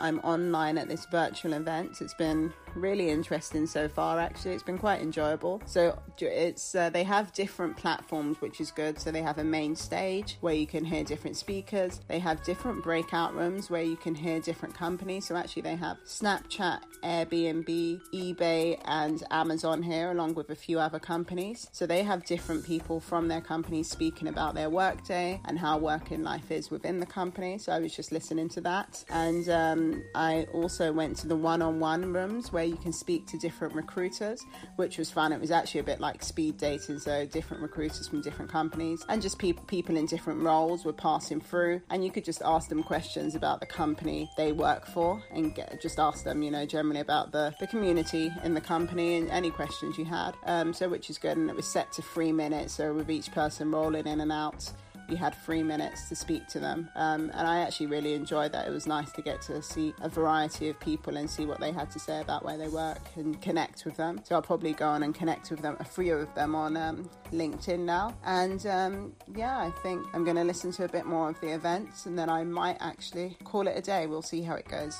I'm 0.00 0.20
online 0.20 0.78
at 0.78 0.88
this 0.88 1.06
virtual 1.06 1.54
event. 1.54 2.00
It's 2.00 2.14
been 2.14 2.52
really 2.78 3.10
interesting 3.10 3.66
so 3.66 3.88
far. 3.88 4.18
Actually, 4.18 4.54
it's 4.54 4.62
been 4.62 4.78
quite 4.78 5.00
enjoyable. 5.00 5.62
So 5.66 5.98
it's 6.18 6.74
uh, 6.74 6.90
they 6.90 7.04
have 7.04 7.32
different 7.32 7.76
platforms, 7.76 8.40
which 8.40 8.60
is 8.60 8.70
good. 8.70 8.98
So 8.98 9.10
they 9.10 9.22
have 9.22 9.38
a 9.38 9.44
main 9.44 9.76
stage 9.76 10.36
where 10.40 10.54
you 10.54 10.66
can 10.66 10.84
hear 10.84 11.04
different 11.04 11.36
speakers. 11.36 12.00
They 12.08 12.18
have 12.18 12.42
different 12.44 12.82
breakout 12.82 13.34
rooms 13.34 13.70
where 13.70 13.82
you 13.82 13.96
can 13.96 14.14
hear 14.14 14.40
different 14.40 14.74
companies. 14.74 15.26
So 15.26 15.36
actually, 15.36 15.62
they 15.62 15.76
have 15.76 15.98
Snapchat, 16.06 16.80
Airbnb, 17.02 18.00
eBay, 18.14 18.80
and 18.84 19.22
Amazon 19.30 19.82
here, 19.82 20.10
along 20.10 20.34
with 20.34 20.50
a 20.50 20.56
few 20.56 20.78
other 20.78 20.98
companies. 20.98 21.68
So 21.72 21.86
they 21.86 22.02
have 22.02 22.24
different 22.24 22.64
people 22.64 23.00
from 23.00 23.28
their 23.28 23.40
companies 23.40 23.90
speaking 23.90 24.28
about 24.28 24.54
their 24.54 24.70
workday 24.70 25.40
and 25.44 25.58
how 25.58 25.78
working 25.78 26.22
life 26.22 26.50
is 26.50 26.70
within 26.70 27.00
the 27.00 27.06
company. 27.06 27.58
So 27.58 27.72
I 27.72 27.78
was 27.80 27.94
just 27.94 28.12
listening 28.12 28.48
to 28.50 28.60
that, 28.62 29.04
and 29.10 29.48
um, 29.48 30.04
I 30.14 30.46
also 30.52 30.92
went 30.92 31.16
to 31.18 31.26
the 31.26 31.36
one-on-one 31.36 32.12
rooms 32.12 32.52
where 32.52 32.64
you 32.68 32.76
can 32.76 32.92
speak 32.92 33.26
to 33.28 33.38
different 33.38 33.74
recruiters, 33.74 34.44
which 34.76 34.98
was 34.98 35.10
fun. 35.10 35.32
It 35.32 35.40
was 35.40 35.50
actually 35.50 35.80
a 35.80 35.84
bit 35.84 36.00
like 36.00 36.22
speed 36.22 36.58
dating, 36.58 36.98
so 36.98 37.26
different 37.26 37.62
recruiters 37.62 38.08
from 38.08 38.20
different 38.22 38.50
companies 38.50 39.04
and 39.08 39.20
just 39.22 39.38
people 39.38 39.64
people 39.64 39.96
in 39.96 40.06
different 40.06 40.40
roles 40.40 40.84
were 40.84 40.92
passing 40.92 41.40
through, 41.40 41.80
and 41.90 42.04
you 42.04 42.10
could 42.10 42.24
just 42.24 42.42
ask 42.44 42.68
them 42.68 42.82
questions 42.82 43.34
about 43.34 43.60
the 43.60 43.66
company 43.66 44.30
they 44.36 44.52
work 44.52 44.86
for 44.86 45.22
and 45.32 45.54
get, 45.54 45.80
just 45.80 45.98
ask 45.98 46.24
them, 46.24 46.42
you 46.42 46.50
know, 46.50 46.66
generally 46.66 47.00
about 47.00 47.32
the, 47.32 47.54
the 47.60 47.66
community 47.66 48.30
in 48.44 48.54
the 48.54 48.60
company 48.60 49.16
and 49.16 49.30
any 49.30 49.50
questions 49.50 49.98
you 49.98 50.04
had. 50.04 50.34
Um, 50.44 50.72
so 50.72 50.88
which 50.88 51.10
is 51.10 51.18
good, 51.18 51.36
and 51.36 51.48
it 51.48 51.56
was 51.56 51.66
set 51.66 51.92
to 51.92 52.02
three 52.02 52.32
minutes, 52.32 52.74
so 52.74 52.92
with 52.92 53.10
each 53.10 53.30
person 53.32 53.70
rolling 53.70 54.06
in 54.06 54.20
and 54.20 54.32
out 54.32 54.72
you 55.08 55.16
had 55.16 55.34
three 55.34 55.62
minutes 55.62 56.08
to 56.08 56.16
speak 56.16 56.46
to 56.48 56.60
them. 56.60 56.88
Um, 56.94 57.30
and 57.34 57.46
I 57.46 57.60
actually 57.60 57.86
really 57.86 58.14
enjoyed 58.14 58.52
that. 58.52 58.66
It 58.66 58.70
was 58.70 58.86
nice 58.86 59.10
to 59.12 59.22
get 59.22 59.40
to 59.42 59.62
see 59.62 59.94
a 60.00 60.08
variety 60.08 60.68
of 60.68 60.78
people 60.80 61.16
and 61.16 61.28
see 61.28 61.46
what 61.46 61.60
they 61.60 61.72
had 61.72 61.90
to 61.92 61.98
say 61.98 62.20
about 62.20 62.44
where 62.44 62.58
they 62.58 62.68
work 62.68 63.00
and 63.16 63.40
connect 63.40 63.84
with 63.84 63.96
them. 63.96 64.20
So 64.24 64.34
I'll 64.34 64.42
probably 64.42 64.72
go 64.72 64.86
on 64.86 65.02
and 65.02 65.14
connect 65.14 65.50
with 65.50 65.60
them, 65.60 65.76
a 65.80 65.84
few 65.84 66.14
of 66.14 66.34
them 66.34 66.54
on 66.54 66.76
um, 66.76 67.08
LinkedIn 67.32 67.80
now. 67.80 68.16
And 68.24 68.66
um, 68.66 69.12
yeah, 69.34 69.58
I 69.58 69.70
think 69.82 70.06
I'm 70.14 70.24
going 70.24 70.36
to 70.36 70.44
listen 70.44 70.72
to 70.72 70.84
a 70.84 70.88
bit 70.88 71.06
more 71.06 71.30
of 71.30 71.40
the 71.40 71.54
events 71.54 72.06
and 72.06 72.18
then 72.18 72.28
I 72.28 72.44
might 72.44 72.76
actually 72.80 73.36
call 73.44 73.66
it 73.66 73.76
a 73.76 73.82
day. 73.82 74.06
We'll 74.06 74.22
see 74.22 74.42
how 74.42 74.54
it 74.54 74.68
goes. 74.68 74.96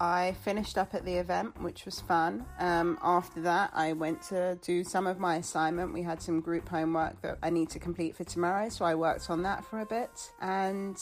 I 0.00 0.36
finished 0.42 0.76
up 0.78 0.94
at 0.94 1.04
the 1.04 1.14
event, 1.14 1.60
which 1.60 1.84
was 1.84 2.00
fun. 2.00 2.44
Um, 2.58 2.98
after 3.02 3.40
that, 3.42 3.70
I 3.74 3.92
went 3.92 4.22
to 4.30 4.58
do 4.62 4.84
some 4.84 5.06
of 5.06 5.18
my 5.18 5.36
assignment. 5.36 5.92
We 5.92 6.02
had 6.02 6.20
some 6.20 6.40
group 6.40 6.68
homework 6.68 7.20
that 7.22 7.38
I 7.42 7.50
need 7.50 7.70
to 7.70 7.78
complete 7.78 8.14
for 8.16 8.24
tomorrow, 8.24 8.68
so 8.68 8.84
I 8.84 8.94
worked 8.94 9.30
on 9.30 9.42
that 9.42 9.64
for 9.64 9.80
a 9.80 9.86
bit. 9.86 10.32
And 10.40 10.96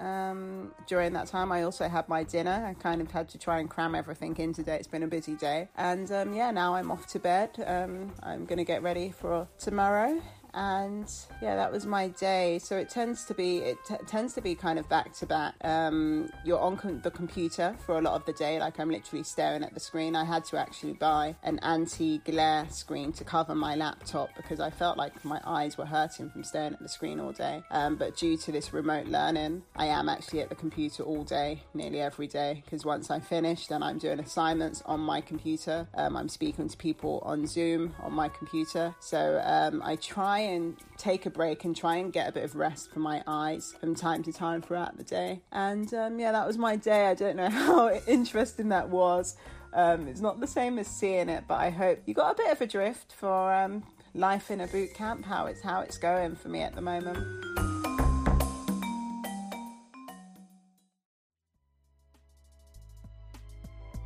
um, 0.00 0.72
during 0.86 1.12
that 1.12 1.26
time, 1.28 1.52
I 1.52 1.62
also 1.62 1.88
had 1.88 2.08
my 2.08 2.24
dinner. 2.24 2.66
I 2.68 2.74
kind 2.74 3.00
of 3.00 3.10
had 3.10 3.28
to 3.30 3.38
try 3.38 3.60
and 3.60 3.70
cram 3.70 3.94
everything 3.94 4.36
in 4.36 4.52
today. 4.52 4.76
It's 4.76 4.88
been 4.88 5.02
a 5.02 5.08
busy 5.08 5.34
day. 5.34 5.68
And 5.76 6.10
um, 6.12 6.34
yeah, 6.34 6.50
now 6.50 6.74
I'm 6.74 6.90
off 6.90 7.06
to 7.08 7.18
bed. 7.18 7.50
Um, 7.64 8.12
I'm 8.22 8.44
going 8.44 8.58
to 8.58 8.64
get 8.64 8.82
ready 8.82 9.10
for 9.10 9.48
tomorrow 9.58 10.20
and 10.54 11.10
yeah 11.42 11.56
that 11.56 11.70
was 11.70 11.86
my 11.86 12.08
day. 12.08 12.58
So 12.58 12.76
it 12.76 12.88
tends 12.88 13.24
to 13.26 13.34
be 13.34 13.58
it 13.58 13.78
t- 13.86 13.96
tends 14.06 14.34
to 14.34 14.40
be 14.40 14.54
kind 14.54 14.78
of 14.78 14.88
back 14.88 15.12
to 15.14 15.26
back. 15.26 15.54
Um, 15.62 16.30
you're 16.44 16.60
on 16.60 16.76
com- 16.76 17.00
the 17.00 17.10
computer 17.10 17.76
for 17.84 17.98
a 17.98 18.00
lot 18.00 18.14
of 18.14 18.24
the 18.26 18.32
day 18.32 18.58
like 18.58 18.78
i'm 18.78 18.90
literally 18.90 19.24
staring 19.24 19.62
at 19.62 19.74
the 19.74 19.80
screen. 19.80 20.16
I 20.16 20.24
had 20.24 20.44
to 20.46 20.58
actually 20.58 20.94
buy 20.94 21.34
an 21.42 21.58
anti-glare 21.60 22.66
screen 22.70 23.12
to 23.12 23.24
cover 23.24 23.54
my 23.54 23.74
laptop 23.74 24.30
because 24.36 24.60
i 24.60 24.70
felt 24.70 24.96
like 24.96 25.24
my 25.24 25.40
eyes 25.44 25.76
were 25.76 25.86
hurting 25.86 26.30
from 26.30 26.44
staring 26.44 26.74
at 26.74 26.80
the 26.80 26.88
screen 26.88 27.20
all 27.20 27.32
day. 27.32 27.62
Um, 27.70 27.96
but 27.96 28.16
due 28.16 28.36
to 28.38 28.52
this 28.52 28.72
remote 28.72 29.06
learning 29.06 29.62
i 29.76 29.86
am 29.86 30.08
actually 30.08 30.40
at 30.40 30.48
the 30.48 30.54
computer 30.54 31.02
all 31.02 31.24
day 31.24 31.62
nearly 31.74 32.00
every 32.00 32.26
day 32.26 32.62
because 32.64 32.84
once 32.84 33.10
i 33.10 33.18
finish 33.18 33.66
then 33.66 33.82
i'm 33.82 33.98
doing 33.98 34.20
assignments 34.20 34.82
on 34.86 35.00
my 35.00 35.20
computer. 35.20 35.86
Um, 35.94 36.16
i'm 36.16 36.28
speaking 36.28 36.68
to 36.68 36.76
people 36.76 37.22
on 37.24 37.46
zoom 37.46 37.94
on 38.02 38.12
my 38.12 38.28
computer. 38.28 38.94
So 39.00 39.40
um, 39.44 39.82
i 39.84 39.96
try 39.96 40.40
and 40.52 40.76
take 40.96 41.26
a 41.26 41.30
break 41.30 41.64
and 41.64 41.76
try 41.76 41.96
and 41.96 42.12
get 42.12 42.28
a 42.28 42.32
bit 42.32 42.44
of 42.44 42.54
rest 42.54 42.92
for 42.92 43.00
my 43.00 43.22
eyes 43.26 43.74
from 43.80 43.94
time 43.94 44.22
to 44.24 44.32
time 44.32 44.62
throughout 44.62 44.96
the 44.96 45.04
day. 45.04 45.40
And 45.52 45.92
um, 45.94 46.18
yeah, 46.18 46.32
that 46.32 46.46
was 46.46 46.58
my 46.58 46.76
day. 46.76 47.06
I 47.06 47.14
don't 47.14 47.36
know 47.36 47.48
how 47.50 47.90
interesting 48.06 48.68
that 48.70 48.88
was. 48.88 49.36
Um, 49.72 50.06
it's 50.06 50.20
not 50.20 50.40
the 50.40 50.46
same 50.46 50.78
as 50.78 50.86
seeing 50.86 51.28
it, 51.28 51.44
but 51.48 51.56
I 51.56 51.70
hope 51.70 52.00
you 52.06 52.14
got 52.14 52.32
a 52.32 52.36
bit 52.36 52.52
of 52.52 52.60
a 52.60 52.66
drift 52.66 53.12
for 53.12 53.52
um, 53.52 53.82
life 54.14 54.50
in 54.50 54.60
a 54.60 54.66
boot 54.66 54.94
camp. 54.94 55.24
How 55.24 55.46
it's 55.46 55.60
how 55.60 55.80
it's 55.80 55.98
going 55.98 56.36
for 56.36 56.48
me 56.48 56.60
at 56.60 56.74
the 56.74 56.80
moment. 56.80 57.18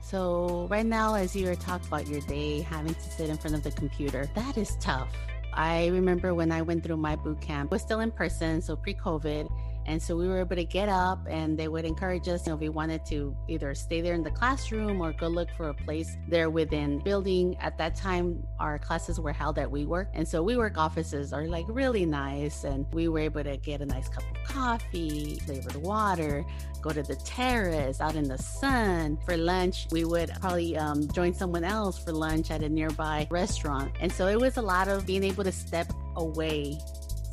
So, 0.08 0.66
right 0.70 0.86
now, 0.86 1.16
as 1.16 1.36
you 1.36 1.46
were 1.46 1.54
talking 1.54 1.86
about 1.86 2.06
your 2.06 2.22
day, 2.22 2.62
having 2.62 2.94
to 2.94 3.10
sit 3.10 3.28
in 3.28 3.36
front 3.36 3.54
of 3.54 3.62
the 3.62 3.72
computer, 3.72 4.26
that 4.34 4.56
is 4.56 4.74
tough. 4.80 5.14
I 5.58 5.88
remember 5.88 6.34
when 6.34 6.52
I 6.52 6.62
went 6.62 6.84
through 6.84 6.98
my 6.98 7.16
boot 7.16 7.40
camp, 7.40 7.72
was 7.72 7.82
still 7.82 7.98
in 7.98 8.12
person, 8.12 8.62
so 8.62 8.76
pre-COVID, 8.76 9.50
and 9.86 10.02
so 10.02 10.16
we 10.16 10.28
were 10.28 10.40
able 10.40 10.56
to 10.56 10.64
get 10.64 10.88
up 10.88 11.26
and 11.28 11.58
they 11.58 11.66
would 11.66 11.84
encourage 11.84 12.28
us, 12.28 12.46
you 12.46 12.50
know, 12.50 12.56
if 12.56 12.60
we 12.60 12.68
wanted 12.68 13.06
to 13.06 13.34
either 13.48 13.74
stay 13.74 14.00
there 14.00 14.14
in 14.14 14.22
the 14.22 14.30
classroom 14.30 15.00
or 15.00 15.12
go 15.14 15.28
look 15.28 15.48
for 15.56 15.70
a 15.70 15.74
place 15.74 16.16
there 16.28 16.50
within 16.50 16.98
building. 17.00 17.56
At 17.58 17.78
that 17.78 17.94
time, 17.94 18.46
our 18.60 18.78
classes 18.78 19.18
were 19.18 19.32
held 19.32 19.58
at 19.58 19.68
WeWork. 19.68 20.08
And 20.12 20.28
so 20.28 20.44
WeWork 20.44 20.76
offices 20.76 21.32
are 21.32 21.46
like 21.46 21.64
really 21.68 22.04
nice. 22.04 22.64
And 22.64 22.84
we 22.92 23.08
were 23.08 23.20
able 23.20 23.42
to 23.44 23.56
get 23.56 23.80
a 23.80 23.86
nice 23.86 24.08
cup 24.08 24.24
of 24.24 24.44
coffee, 24.44 25.40
flavored 25.46 25.76
water, 25.76 26.44
go 26.82 26.90
to 26.90 27.02
the 27.02 27.16
terrace 27.16 28.00
out 28.00 28.14
in 28.14 28.28
the 28.28 28.38
sun 28.38 29.18
for 29.24 29.38
lunch. 29.38 29.86
We 29.90 30.04
would 30.04 30.30
probably 30.40 30.76
um, 30.76 31.08
join 31.12 31.32
someone 31.32 31.64
else 31.64 31.98
for 31.98 32.12
lunch 32.12 32.50
at 32.50 32.62
a 32.62 32.68
nearby 32.68 33.26
restaurant. 33.30 33.92
And 34.00 34.12
so 34.12 34.26
it 34.26 34.38
was 34.38 34.58
a 34.58 34.62
lot 34.62 34.88
of 34.88 35.06
being 35.06 35.24
able 35.24 35.44
to 35.44 35.52
step 35.52 35.90
away 36.16 36.78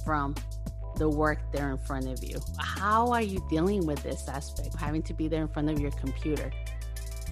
from 0.06 0.36
the 0.96 1.10
work 1.10 1.40
there 1.52 1.72
in 1.72 1.78
front 1.78 2.08
of 2.08 2.24
you. 2.24 2.40
How 2.58 3.12
are 3.12 3.22
you 3.22 3.46
dealing 3.50 3.86
with 3.86 4.02
this 4.04 4.28
aspect, 4.28 4.76
having 4.76 5.04
to 5.04 5.14
be 5.14 5.28
there 5.28 5.42
in 5.42 5.48
front 5.48 5.70
of 5.70 5.80
your 5.80 5.92
computer? 5.92 6.52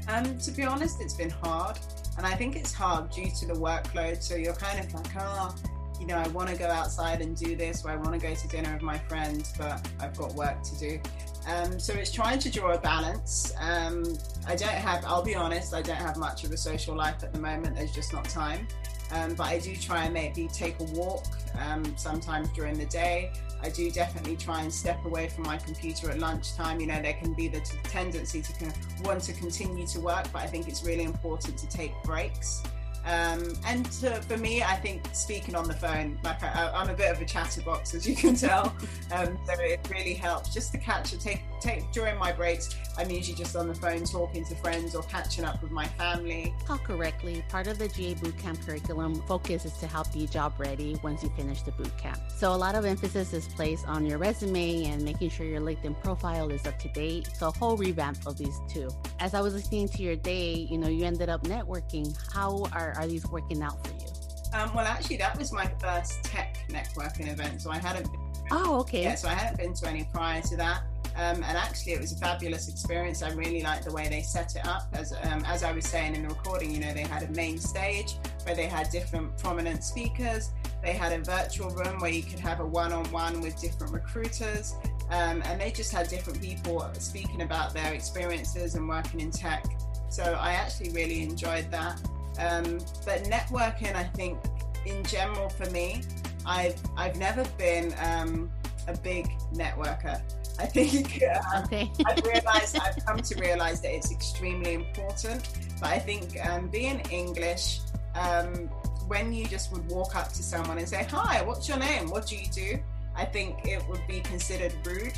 Um, 0.07 0.37
to 0.39 0.51
be 0.51 0.63
honest, 0.63 1.01
it's 1.01 1.13
been 1.13 1.29
hard. 1.29 1.79
And 2.17 2.27
I 2.27 2.35
think 2.35 2.55
it's 2.55 2.73
hard 2.73 3.09
due 3.09 3.31
to 3.39 3.45
the 3.47 3.53
workload. 3.53 4.21
So 4.21 4.35
you're 4.35 4.53
kind 4.53 4.79
of 4.79 4.93
like, 4.93 5.07
oh, 5.19 5.55
you 5.99 6.05
know, 6.05 6.17
I 6.17 6.27
want 6.29 6.49
to 6.49 6.55
go 6.55 6.67
outside 6.67 7.21
and 7.21 7.35
do 7.35 7.55
this, 7.55 7.85
or 7.85 7.91
I 7.91 7.95
want 7.95 8.13
to 8.13 8.19
go 8.19 8.33
to 8.33 8.47
dinner 8.47 8.73
with 8.73 8.81
my 8.81 8.97
friends, 8.97 9.53
but 9.57 9.87
I've 9.99 10.15
got 10.17 10.33
work 10.33 10.61
to 10.63 10.79
do. 10.79 10.99
Um, 11.47 11.79
so 11.79 11.93
it's 11.93 12.11
trying 12.11 12.39
to 12.39 12.49
draw 12.49 12.73
a 12.73 12.77
balance. 12.77 13.53
Um, 13.59 14.03
I 14.47 14.55
don't 14.55 14.69
have, 14.69 15.03
I'll 15.05 15.23
be 15.23 15.35
honest, 15.35 15.73
I 15.73 15.81
don't 15.81 15.97
have 15.97 16.17
much 16.17 16.43
of 16.43 16.51
a 16.51 16.57
social 16.57 16.95
life 16.95 17.23
at 17.23 17.33
the 17.33 17.39
moment. 17.39 17.75
There's 17.75 17.93
just 17.93 18.13
not 18.13 18.25
time. 18.25 18.67
Um, 19.13 19.35
but 19.35 19.47
I 19.47 19.59
do 19.59 19.75
try 19.75 20.05
and 20.05 20.13
maybe 20.13 20.47
take 20.47 20.79
a 20.79 20.83
walk 20.83 21.25
um, 21.59 21.95
sometimes 21.97 22.49
during 22.49 22.77
the 22.77 22.85
day. 22.85 23.31
I 23.61 23.69
do 23.69 23.91
definitely 23.91 24.35
try 24.35 24.61
and 24.61 24.73
step 24.73 25.05
away 25.05 25.29
from 25.29 25.45
my 25.45 25.57
computer 25.57 26.09
at 26.09 26.19
lunchtime. 26.19 26.79
You 26.79 26.87
know, 26.87 27.01
there 27.01 27.13
can 27.13 27.33
be 27.33 27.47
the 27.47 27.61
t- 27.61 27.77
tendency 27.83 28.41
to 28.41 28.73
want 29.03 29.21
to 29.23 29.33
continue 29.33 29.85
to 29.87 29.99
work, 29.99 30.25
but 30.33 30.41
I 30.41 30.47
think 30.47 30.67
it's 30.67 30.83
really 30.83 31.03
important 31.03 31.57
to 31.59 31.67
take 31.69 31.93
breaks. 32.03 32.63
Um, 33.05 33.53
and 33.65 33.85
to, 33.99 34.21
for 34.21 34.37
me, 34.37 34.63
I 34.63 34.75
think 34.75 35.03
speaking 35.11 35.55
on 35.55 35.67
the 35.67 35.73
phone, 35.73 36.17
like 36.23 36.41
I, 36.41 36.81
am 36.81 36.89
a 36.89 36.93
bit 36.93 37.11
of 37.11 37.21
a 37.21 37.25
chatterbox, 37.25 37.93
as 37.93 38.07
you 38.07 38.15
can 38.15 38.35
tell. 38.35 38.75
Um, 39.11 39.37
so 39.45 39.53
it 39.59 39.87
really 39.91 40.15
helps 40.15 40.51
just 40.53 40.71
to 40.71 40.77
catch 40.79 41.13
a 41.13 41.19
take, 41.19 41.43
take 41.61 41.91
during 41.91 42.17
my 42.17 42.31
breaks. 42.31 42.75
I'm 42.97 43.11
usually 43.11 43.35
just 43.37 43.55
on 43.55 43.67
the 43.67 43.75
phone 43.75 44.05
talking 44.05 44.43
to 44.45 44.55
friends 44.55 44.95
or 44.95 45.03
catching 45.03 45.45
up 45.45 45.61
with 45.61 45.71
my 45.71 45.85
family. 45.85 46.53
How 46.67 46.77
correctly, 46.77 47.43
part 47.49 47.67
of 47.67 47.77
the 47.77 47.87
GA 47.89 48.15
Bootcamp 48.15 48.65
curriculum 48.65 49.21
focus 49.27 49.65
is 49.65 49.73
to 49.73 49.87
help 49.87 50.07
you 50.15 50.25
job 50.27 50.53
ready 50.57 50.97
once 51.03 51.21
you 51.21 51.29
finish 51.35 51.61
the 51.61 51.71
bootcamp. 51.73 52.19
So 52.35 52.53
a 52.53 52.57
lot 52.57 52.73
of 52.73 52.85
emphasis 52.85 53.33
is 53.33 53.47
placed 53.47 53.87
on 53.87 54.05
your 54.05 54.17
resume 54.17 54.85
and 54.85 55.03
making 55.03 55.29
sure 55.29 55.45
your 55.45 55.61
LinkedIn 55.61 56.01
profile 56.01 56.49
is 56.49 56.65
up 56.65 56.79
to 56.79 56.89
date. 56.89 57.29
So 57.37 57.49
a 57.49 57.51
whole 57.51 57.77
revamp 57.77 58.25
of 58.25 58.37
these 58.37 58.59
two. 58.67 58.89
As 59.19 59.33
I 59.33 59.41
was 59.41 59.53
listening 59.53 59.89
to 59.89 60.01
your 60.01 60.15
day, 60.15 60.53
you 60.53 60.77
know, 60.77 60.87
you 60.87 61.05
ended 61.05 61.29
up 61.29 61.43
networking. 61.43 62.15
How 62.33 62.65
are, 62.73 62.92
are 62.97 63.07
these 63.07 63.25
working 63.27 63.61
out 63.61 63.85
for 63.85 63.93
you? 63.93 64.09
Um, 64.53 64.73
well, 64.73 64.85
actually, 64.85 65.17
that 65.17 65.37
was 65.37 65.51
my 65.51 65.67
first 65.79 66.23
tech 66.23 66.57
networking 66.69 67.31
event. 67.31 67.61
So 67.61 67.71
I 67.71 67.77
hadn't. 67.77 68.11
Been, 68.11 68.21
oh, 68.51 68.79
okay. 68.81 69.03
Yeah, 69.03 69.15
so 69.15 69.27
I 69.27 69.33
hadn't 69.33 69.57
been 69.57 69.73
to 69.73 69.87
any 69.87 70.07
prior 70.13 70.41
to 70.41 70.57
that. 70.57 70.83
Um, 71.15 71.43
and 71.43 71.57
actually, 71.57 71.93
it 71.93 72.01
was 72.01 72.11
a 72.11 72.17
fabulous 72.17 72.69
experience. 72.69 73.21
I 73.21 73.31
really 73.33 73.61
liked 73.61 73.85
the 73.85 73.93
way 73.93 74.09
they 74.09 74.21
set 74.21 74.55
it 74.55 74.65
up. 74.65 74.87
As 74.93 75.13
um, 75.23 75.43
as 75.45 75.63
I 75.63 75.71
was 75.71 75.85
saying 75.85 76.15
in 76.15 76.23
the 76.23 76.29
recording, 76.29 76.71
you 76.71 76.79
know, 76.79 76.93
they 76.93 77.03
had 77.03 77.23
a 77.23 77.31
main 77.31 77.59
stage 77.59 78.15
where 78.45 78.55
they 78.55 78.65
had 78.65 78.89
different 78.89 79.37
prominent 79.37 79.83
speakers. 79.83 80.51
They 80.81 80.93
had 80.93 81.13
a 81.13 81.23
virtual 81.23 81.69
room 81.69 81.99
where 81.99 82.11
you 82.11 82.23
could 82.23 82.39
have 82.39 82.59
a 82.59 82.65
one-on-one 82.65 83.41
with 83.41 83.59
different 83.61 83.93
recruiters, 83.93 84.75
um, 85.09 85.41
and 85.45 85.61
they 85.61 85.71
just 85.71 85.93
had 85.93 86.09
different 86.09 86.41
people 86.41 86.85
speaking 86.93 87.41
about 87.41 87.73
their 87.73 87.93
experiences 87.93 88.75
and 88.75 88.89
working 88.89 89.21
in 89.21 89.31
tech. 89.31 89.65
So 90.09 90.23
I 90.23 90.53
actually 90.53 90.89
really 90.89 91.21
enjoyed 91.21 91.71
that. 91.71 92.01
Um, 92.39 92.79
but 93.05 93.23
networking, 93.25 93.95
I 93.95 94.03
think, 94.03 94.39
in 94.85 95.03
general, 95.03 95.49
for 95.49 95.69
me, 95.69 96.01
I've 96.45 96.79
I've 96.97 97.15
never 97.15 97.43
been 97.57 97.93
um, 97.99 98.51
a 98.87 98.97
big 98.97 99.31
networker. 99.53 100.21
I 100.59 100.65
think 100.65 101.23
um, 101.23 101.63
okay. 101.65 101.91
I've 102.05 102.23
realized 102.25 102.77
I've 102.77 103.03
come 103.05 103.17
to 103.17 103.35
realize 103.39 103.81
that 103.81 103.93
it's 103.93 104.11
extremely 104.11 104.73
important. 104.73 105.49
But 105.79 105.89
I 105.89 105.99
think 105.99 106.37
um, 106.45 106.67
being 106.67 106.99
English, 107.11 107.79
um, 108.15 108.69
when 109.07 109.33
you 109.33 109.45
just 109.47 109.71
would 109.71 109.87
walk 109.89 110.15
up 110.15 110.29
to 110.29 110.43
someone 110.43 110.77
and 110.77 110.87
say, 110.87 111.07
"Hi, 111.09 111.41
what's 111.43 111.67
your 111.67 111.77
name? 111.77 112.09
What 112.09 112.27
do 112.27 112.35
you 112.35 112.47
do?" 112.51 112.79
I 113.15 113.25
think 113.25 113.65
it 113.65 113.87
would 113.87 114.05
be 114.07 114.21
considered 114.21 114.73
rude. 114.85 115.13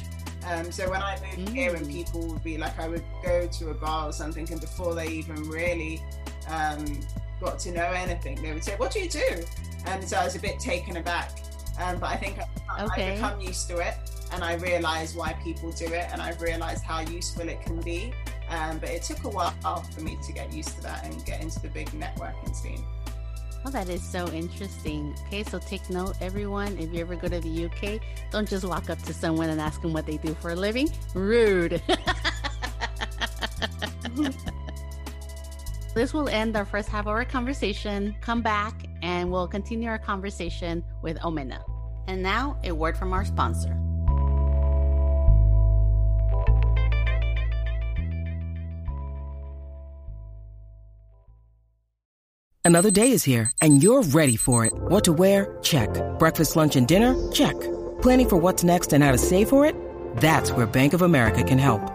Um, 0.45 0.71
so 0.71 0.89
when 0.89 1.01
I 1.01 1.17
moved 1.21 1.49
mm. 1.49 1.53
here, 1.53 1.75
and 1.75 1.89
people 1.89 2.27
would 2.27 2.43
be 2.43 2.57
like, 2.57 2.77
I 2.79 2.87
would 2.87 3.03
go 3.23 3.47
to 3.47 3.69
a 3.69 3.73
bar 3.73 4.09
or 4.09 4.11
something, 4.11 4.47
and 4.51 4.61
before 4.61 4.93
they 4.93 5.07
even 5.07 5.49
really 5.49 6.01
um, 6.47 6.99
got 7.41 7.59
to 7.59 7.71
know 7.71 7.91
anything, 7.91 8.41
they 8.41 8.53
would 8.53 8.63
say, 8.63 8.75
"What 8.77 8.91
do 8.91 8.99
you 8.99 9.09
do?" 9.09 9.43
And 9.85 10.07
so 10.07 10.17
I 10.17 10.23
was 10.23 10.35
a 10.35 10.39
bit 10.39 10.59
taken 10.59 10.97
aback. 10.97 11.31
Um, 11.79 11.99
but 11.99 12.09
I 12.09 12.15
think 12.15 12.39
I, 12.39 12.85
okay. 12.85 13.09
I've 13.09 13.15
become 13.15 13.41
used 13.41 13.67
to 13.69 13.77
it 13.77 13.95
and 14.31 14.43
I 14.43 14.55
realise 14.55 15.15
why 15.15 15.33
people 15.43 15.71
do 15.71 15.85
it 15.85 16.07
and 16.11 16.21
I've 16.21 16.41
realized 16.41 16.83
how 16.83 17.01
useful 17.01 17.47
it 17.49 17.61
can 17.61 17.79
be. 17.81 18.13
Um, 18.49 18.79
but 18.79 18.89
it 18.89 19.03
took 19.03 19.23
a 19.23 19.29
while 19.29 19.83
for 19.93 20.01
me 20.01 20.17
to 20.25 20.33
get 20.33 20.53
used 20.53 20.75
to 20.75 20.81
that 20.83 21.05
and 21.05 21.25
get 21.25 21.41
into 21.41 21.59
the 21.61 21.69
big 21.69 21.89
networking 21.89 22.55
scene. 22.55 22.83
Well, 23.63 23.71
that 23.71 23.89
is 23.89 24.03
so 24.03 24.27
interesting. 24.27 25.15
Okay, 25.25 25.43
so 25.43 25.57
take 25.57 25.89
note, 25.89 26.15
everyone. 26.21 26.77
If 26.77 26.93
you 26.93 26.99
ever 26.99 27.15
go 27.15 27.27
to 27.27 27.39
the 27.39 27.65
UK, 27.65 27.99
don't 28.31 28.47
just 28.47 28.63
walk 28.63 28.91
up 28.91 29.01
to 29.03 29.13
someone 29.13 29.49
and 29.49 29.59
ask 29.59 29.81
them 29.81 29.91
what 29.91 30.05
they 30.05 30.17
do 30.17 30.35
for 30.35 30.51
a 30.51 30.55
living. 30.55 30.89
Rude. 31.15 31.81
this 35.95 36.13
will 36.13 36.29
end 36.29 36.55
our 36.55 36.65
first 36.65 36.89
half 36.89 37.05
of 37.05 37.07
our 37.07 37.25
conversation. 37.25 38.15
Come 38.21 38.41
back 38.41 38.85
and 39.01 39.31
we'll 39.31 39.47
continue 39.47 39.89
our 39.89 39.97
conversation 39.97 40.83
with 41.01 41.17
Omena. 41.19 41.63
And 42.07 42.21
now, 42.21 42.59
a 42.63 42.71
word 42.71 42.97
from 42.97 43.13
our 43.13 43.25
sponsor. 43.25 43.75
Another 52.63 52.89
day 52.89 53.11
is 53.11 53.23
here, 53.23 53.51
and 53.61 53.83
you're 53.83 54.01
ready 54.01 54.35
for 54.35 54.65
it. 54.65 54.73
What 54.73 55.03
to 55.03 55.13
wear? 55.13 55.57
Check. 55.61 55.89
Breakfast, 56.17 56.55
lunch, 56.55 56.75
and 56.75 56.87
dinner? 56.87 57.13
Check. 57.31 57.53
Planning 58.01 58.29
for 58.29 58.37
what's 58.37 58.63
next 58.63 58.91
and 58.91 59.03
how 59.03 59.11
to 59.11 59.19
save 59.19 59.49
for 59.49 59.67
it? 59.67 59.75
That's 60.17 60.51
where 60.51 60.65
Bank 60.65 60.93
of 60.93 61.03
America 61.03 61.43
can 61.43 61.59
help. 61.59 61.94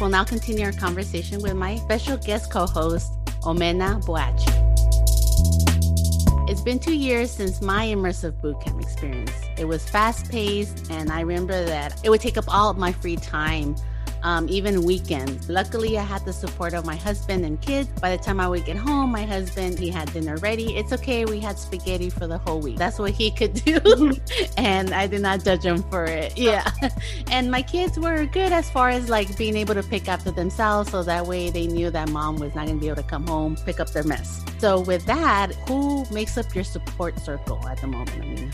We'll 0.00 0.08
now 0.08 0.24
continue 0.24 0.64
our 0.64 0.72
conversation 0.72 1.42
with 1.42 1.52
my 1.52 1.76
special 1.76 2.16
guest 2.16 2.50
co-host, 2.50 3.12
Omena 3.42 4.02
Boachi. 4.02 4.48
It's 6.48 6.62
been 6.62 6.78
two 6.78 6.96
years 6.96 7.30
since 7.30 7.60
my 7.60 7.86
immersive 7.88 8.32
bootcamp 8.40 8.82
experience. 8.82 9.30
It 9.58 9.66
was 9.66 9.86
fast 9.86 10.30
paced, 10.30 10.90
and 10.90 11.12
I 11.12 11.20
remember 11.20 11.66
that 11.66 12.00
it 12.02 12.08
would 12.08 12.22
take 12.22 12.38
up 12.38 12.46
all 12.48 12.70
of 12.70 12.78
my 12.78 12.92
free 12.92 13.16
time 13.16 13.76
um, 14.22 14.48
even 14.48 14.82
weekends. 14.82 15.48
Luckily, 15.48 15.98
I 15.98 16.02
had 16.02 16.24
the 16.24 16.32
support 16.32 16.74
of 16.74 16.84
my 16.84 16.96
husband 16.96 17.44
and 17.44 17.60
kids. 17.60 17.88
By 18.00 18.16
the 18.16 18.22
time 18.22 18.40
I 18.40 18.48
would 18.48 18.64
get 18.64 18.76
home, 18.76 19.10
my 19.10 19.24
husband, 19.24 19.78
he 19.78 19.90
had 19.90 20.12
dinner 20.12 20.36
ready. 20.38 20.76
It's 20.76 20.92
okay. 20.92 21.24
We 21.24 21.40
had 21.40 21.58
spaghetti 21.58 22.10
for 22.10 22.26
the 22.26 22.38
whole 22.38 22.60
week. 22.60 22.76
That's 22.76 22.98
what 22.98 23.12
he 23.12 23.30
could 23.38 23.54
do. 23.54 24.12
and 24.56 24.92
I 24.92 25.06
did 25.06 25.22
not 25.22 25.44
judge 25.44 25.64
him 25.64 25.82
for 25.84 26.04
it. 26.04 26.36
Yeah. 26.36 26.70
and 27.30 27.50
my 27.50 27.62
kids 27.62 27.98
were 27.98 28.26
good 28.26 28.52
as 28.52 28.70
far 28.70 28.90
as 28.90 29.08
like 29.08 29.36
being 29.36 29.56
able 29.56 29.74
to 29.74 29.82
pick 29.82 30.08
after 30.08 30.30
themselves. 30.30 30.90
So 30.90 31.02
that 31.02 31.26
way 31.26 31.50
they 31.50 31.66
knew 31.66 31.90
that 31.90 32.08
mom 32.08 32.36
was 32.36 32.54
not 32.54 32.66
going 32.66 32.78
to 32.78 32.80
be 32.80 32.88
able 32.88 33.02
to 33.02 33.08
come 33.08 33.26
home, 33.26 33.56
pick 33.64 33.80
up 33.80 33.90
their 33.90 34.04
mess. 34.04 34.42
So 34.58 34.80
with 34.80 35.04
that, 35.06 35.54
who 35.68 36.04
makes 36.10 36.36
up 36.36 36.54
your 36.54 36.64
support 36.64 37.18
circle 37.20 37.66
at 37.68 37.80
the 37.80 37.86
moment, 37.86 38.16
Amina? 38.20 38.50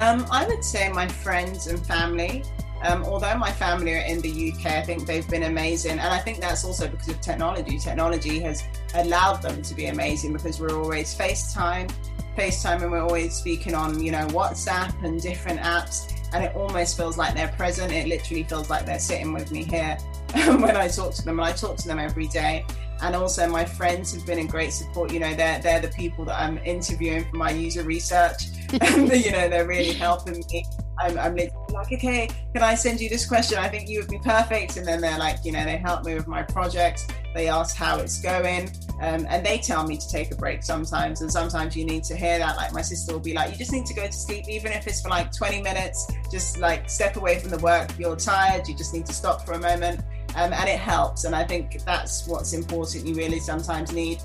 Um, 0.00 0.26
I 0.32 0.46
would 0.46 0.64
say 0.64 0.88
my 0.88 1.06
friends 1.06 1.68
and 1.68 1.84
family. 1.86 2.42
Um, 2.82 3.04
although 3.04 3.36
my 3.36 3.52
family 3.52 3.94
are 3.94 4.04
in 4.04 4.20
the 4.20 4.52
UK, 4.52 4.66
I 4.66 4.82
think 4.82 5.06
they've 5.06 5.28
been 5.28 5.44
amazing. 5.44 5.92
And 5.92 6.12
I 6.12 6.18
think 6.18 6.40
that's 6.40 6.64
also 6.64 6.88
because 6.88 7.08
of 7.08 7.20
technology. 7.20 7.78
Technology 7.78 8.40
has 8.40 8.64
allowed 8.94 9.40
them 9.42 9.62
to 9.62 9.74
be 9.74 9.86
amazing 9.86 10.32
because 10.32 10.60
we're 10.60 10.76
always 10.76 11.16
FaceTime, 11.16 11.92
FaceTime, 12.36 12.82
and 12.82 12.90
we're 12.90 13.02
always 13.02 13.34
speaking 13.34 13.74
on, 13.74 14.02
you 14.02 14.10
know, 14.10 14.26
WhatsApp 14.28 15.00
and 15.04 15.20
different 15.20 15.60
apps. 15.60 16.18
And 16.32 16.44
it 16.44 16.56
almost 16.56 16.96
feels 16.96 17.16
like 17.16 17.34
they're 17.34 17.48
present. 17.56 17.92
It 17.92 18.08
literally 18.08 18.42
feels 18.44 18.68
like 18.68 18.84
they're 18.84 18.98
sitting 18.98 19.32
with 19.32 19.52
me 19.52 19.64
here 19.64 19.96
when 20.46 20.76
I 20.76 20.88
talk 20.88 21.14
to 21.14 21.24
them. 21.24 21.38
And 21.38 21.48
I 21.48 21.52
talk 21.52 21.76
to 21.76 21.86
them 21.86 22.00
every 22.00 22.26
day. 22.26 22.64
And 23.00 23.14
also 23.14 23.48
my 23.48 23.64
friends 23.64 24.14
have 24.14 24.24
been 24.26 24.38
in 24.38 24.46
great 24.46 24.72
support. 24.72 25.12
You 25.12 25.20
know, 25.20 25.34
they're, 25.34 25.60
they're 25.60 25.80
the 25.80 25.88
people 25.88 26.24
that 26.24 26.40
I'm 26.40 26.58
interviewing 26.58 27.24
for 27.28 27.36
my 27.36 27.50
user 27.50 27.82
research. 27.82 28.44
and, 28.80 29.08
you 29.12 29.30
know, 29.30 29.48
they're 29.48 29.66
really 29.66 29.92
helping 29.92 30.34
me 30.34 30.64
I'm, 31.02 31.18
I'm 31.18 31.36
like, 31.36 31.92
okay, 31.92 32.28
can 32.54 32.62
I 32.62 32.74
send 32.74 33.00
you 33.00 33.08
this 33.08 33.26
question? 33.26 33.58
I 33.58 33.68
think 33.68 33.88
you 33.88 34.00
would 34.00 34.08
be 34.08 34.18
perfect. 34.18 34.76
And 34.76 34.86
then 34.86 35.00
they're 35.00 35.18
like, 35.18 35.44
you 35.44 35.52
know, 35.52 35.64
they 35.64 35.76
help 35.76 36.04
me 36.04 36.14
with 36.14 36.28
my 36.28 36.42
project. 36.42 37.12
They 37.34 37.48
ask 37.48 37.76
how 37.76 37.98
it's 37.98 38.20
going. 38.20 38.70
Um, 39.00 39.26
and 39.28 39.44
they 39.44 39.58
tell 39.58 39.86
me 39.86 39.96
to 39.96 40.08
take 40.08 40.30
a 40.30 40.36
break 40.36 40.62
sometimes. 40.62 41.22
And 41.22 41.32
sometimes 41.32 41.76
you 41.76 41.84
need 41.84 42.04
to 42.04 42.16
hear 42.16 42.38
that. 42.38 42.56
Like 42.56 42.72
my 42.72 42.82
sister 42.82 43.12
will 43.12 43.20
be 43.20 43.34
like, 43.34 43.50
you 43.50 43.56
just 43.56 43.72
need 43.72 43.86
to 43.86 43.94
go 43.94 44.06
to 44.06 44.12
sleep, 44.12 44.48
even 44.48 44.72
if 44.72 44.86
it's 44.86 45.00
for 45.00 45.08
like 45.08 45.32
20 45.32 45.60
minutes, 45.60 46.10
just 46.30 46.58
like 46.58 46.88
step 46.88 47.16
away 47.16 47.38
from 47.38 47.50
the 47.50 47.58
work. 47.58 47.90
You're 47.98 48.16
tired. 48.16 48.68
You 48.68 48.76
just 48.76 48.94
need 48.94 49.06
to 49.06 49.12
stop 49.12 49.44
for 49.44 49.52
a 49.52 49.58
moment. 49.58 50.00
Um, 50.36 50.52
and 50.52 50.68
it 50.68 50.78
helps. 50.78 51.24
And 51.24 51.34
I 51.34 51.44
think 51.44 51.82
that's 51.84 52.26
what's 52.26 52.52
important. 52.52 53.06
You 53.06 53.14
really 53.14 53.40
sometimes 53.40 53.92
need 53.92 54.20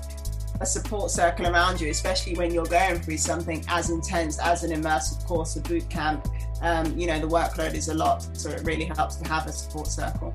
a 0.60 0.66
support 0.66 1.10
circle 1.10 1.46
around 1.46 1.80
you, 1.80 1.90
especially 1.90 2.34
when 2.34 2.52
you're 2.52 2.66
going 2.66 3.00
through 3.00 3.18
something 3.18 3.64
as 3.68 3.90
intense 3.90 4.38
as 4.38 4.64
an 4.64 4.70
immersive 4.70 5.24
course, 5.26 5.56
a 5.56 5.60
boot 5.60 5.88
camp. 5.88 6.26
Um, 6.62 6.98
you 6.98 7.06
know, 7.06 7.18
the 7.18 7.28
workload 7.28 7.74
is 7.74 7.88
a 7.88 7.94
lot, 7.94 8.26
so 8.36 8.50
it 8.50 8.62
really 8.64 8.84
helps 8.84 9.16
to 9.16 9.28
have 9.28 9.46
a 9.46 9.52
support 9.52 9.86
circle. 9.86 10.34